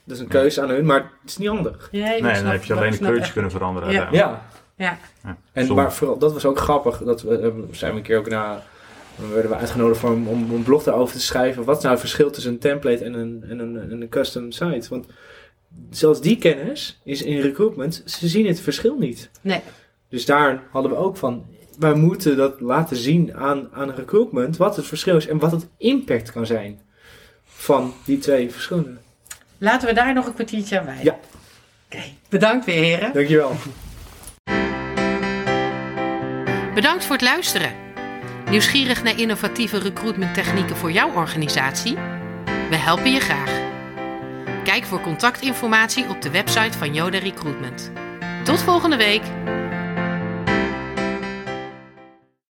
Dat 0.05 0.15
is 0.17 0.19
een 0.23 0.27
keuze 0.27 0.61
aan 0.61 0.69
hun, 0.69 0.85
maar 0.85 1.11
het 1.21 1.29
is 1.29 1.37
niet 1.37 1.47
handig. 1.47 1.89
nee, 1.91 2.21
Nee, 2.21 2.33
dan 2.33 2.45
heb 2.45 2.63
je 2.63 2.73
alleen 2.73 2.91
een 2.91 2.97
kleurtje 2.97 3.33
kunnen 3.33 3.51
veranderen. 3.51 3.91
Ja. 3.91 4.07
Ja, 4.11 4.97
En 5.51 5.73
maar 5.73 5.93
vooral, 5.93 6.17
dat 6.17 6.33
was 6.33 6.45
ook 6.45 6.59
grappig. 6.59 6.97
Dat 6.97 7.21
we, 7.21 7.37
eh, 7.37 7.51
zijn 7.71 7.91
we 7.91 7.97
een 7.97 8.03
keer 8.03 8.17
ook 8.17 8.29
naar. 8.29 8.63
Dan 9.19 9.31
werden 9.33 9.51
we 9.51 9.57
uitgenodigd 9.57 9.99
voor, 9.99 10.09
om, 10.09 10.27
om 10.27 10.51
een 10.51 10.63
blog 10.63 10.83
daarover 10.83 11.15
te 11.15 11.21
schrijven. 11.21 11.63
Wat 11.63 11.75
is 11.77 11.81
nou 11.81 11.93
het 11.93 12.03
verschil 12.03 12.31
tussen 12.31 12.51
een 12.51 12.59
template 12.59 13.03
en 13.03 13.13
een, 13.13 13.45
en 13.49 13.59
een, 13.59 13.79
en 13.91 14.01
een 14.01 14.09
custom 14.09 14.51
site? 14.51 14.89
Want 14.89 15.05
zelfs 15.89 16.21
die 16.21 16.37
kennis 16.37 16.99
is 17.03 17.21
in 17.21 17.39
recruitment, 17.39 18.01
ze 18.05 18.27
zien 18.27 18.45
het 18.45 18.59
verschil 18.59 18.97
niet. 18.97 19.29
nee, 19.41 19.61
Dus 20.09 20.25
daar 20.25 20.63
hadden 20.71 20.91
we 20.91 20.97
ook 20.97 21.17
van. 21.17 21.45
Wij 21.79 21.93
moeten 21.93 22.37
dat 22.37 22.59
laten 22.61 22.97
zien 22.97 23.35
aan, 23.35 23.69
aan 23.73 23.91
recruitment. 23.91 24.57
Wat 24.57 24.75
het 24.75 24.85
verschil 24.85 25.15
is 25.15 25.27
en 25.27 25.39
wat 25.39 25.51
het 25.51 25.67
impact 25.77 26.31
kan 26.31 26.45
zijn 26.45 26.79
van 27.43 27.93
die 28.05 28.17
twee 28.17 28.51
verschillende. 28.51 28.97
Laten 29.57 29.87
we 29.87 29.93
daar 29.93 30.13
nog 30.13 30.25
een 30.25 30.33
kwartiertje 30.33 30.79
aan 30.79 30.85
wijden. 30.85 31.03
Ja. 31.03 31.15
Oké, 31.85 32.03
bedankt 32.29 32.65
weer 32.65 32.83
heren. 32.83 33.13
Dankjewel. 33.13 33.55
Bedankt 36.73 37.03
voor 37.03 37.15
het 37.15 37.25
luisteren. 37.25 37.71
Nieuwsgierig 38.49 39.03
naar 39.03 39.19
innovatieve 39.19 39.77
recruitmenttechnieken 39.77 40.75
voor 40.75 40.91
jouw 40.91 41.11
organisatie? 41.13 41.95
We 42.69 42.75
helpen 42.75 43.11
je 43.11 43.19
graag. 43.19 43.63
Kijk 44.63 44.83
voor 44.83 45.01
contactinformatie 45.01 46.09
op 46.09 46.21
de 46.21 46.31
website 46.31 46.77
van 46.77 46.93
Yoda 46.93 47.17
Recruitment. 47.17 47.91
Tot 48.43 48.61
volgende 48.61 48.97
week! 48.97 49.21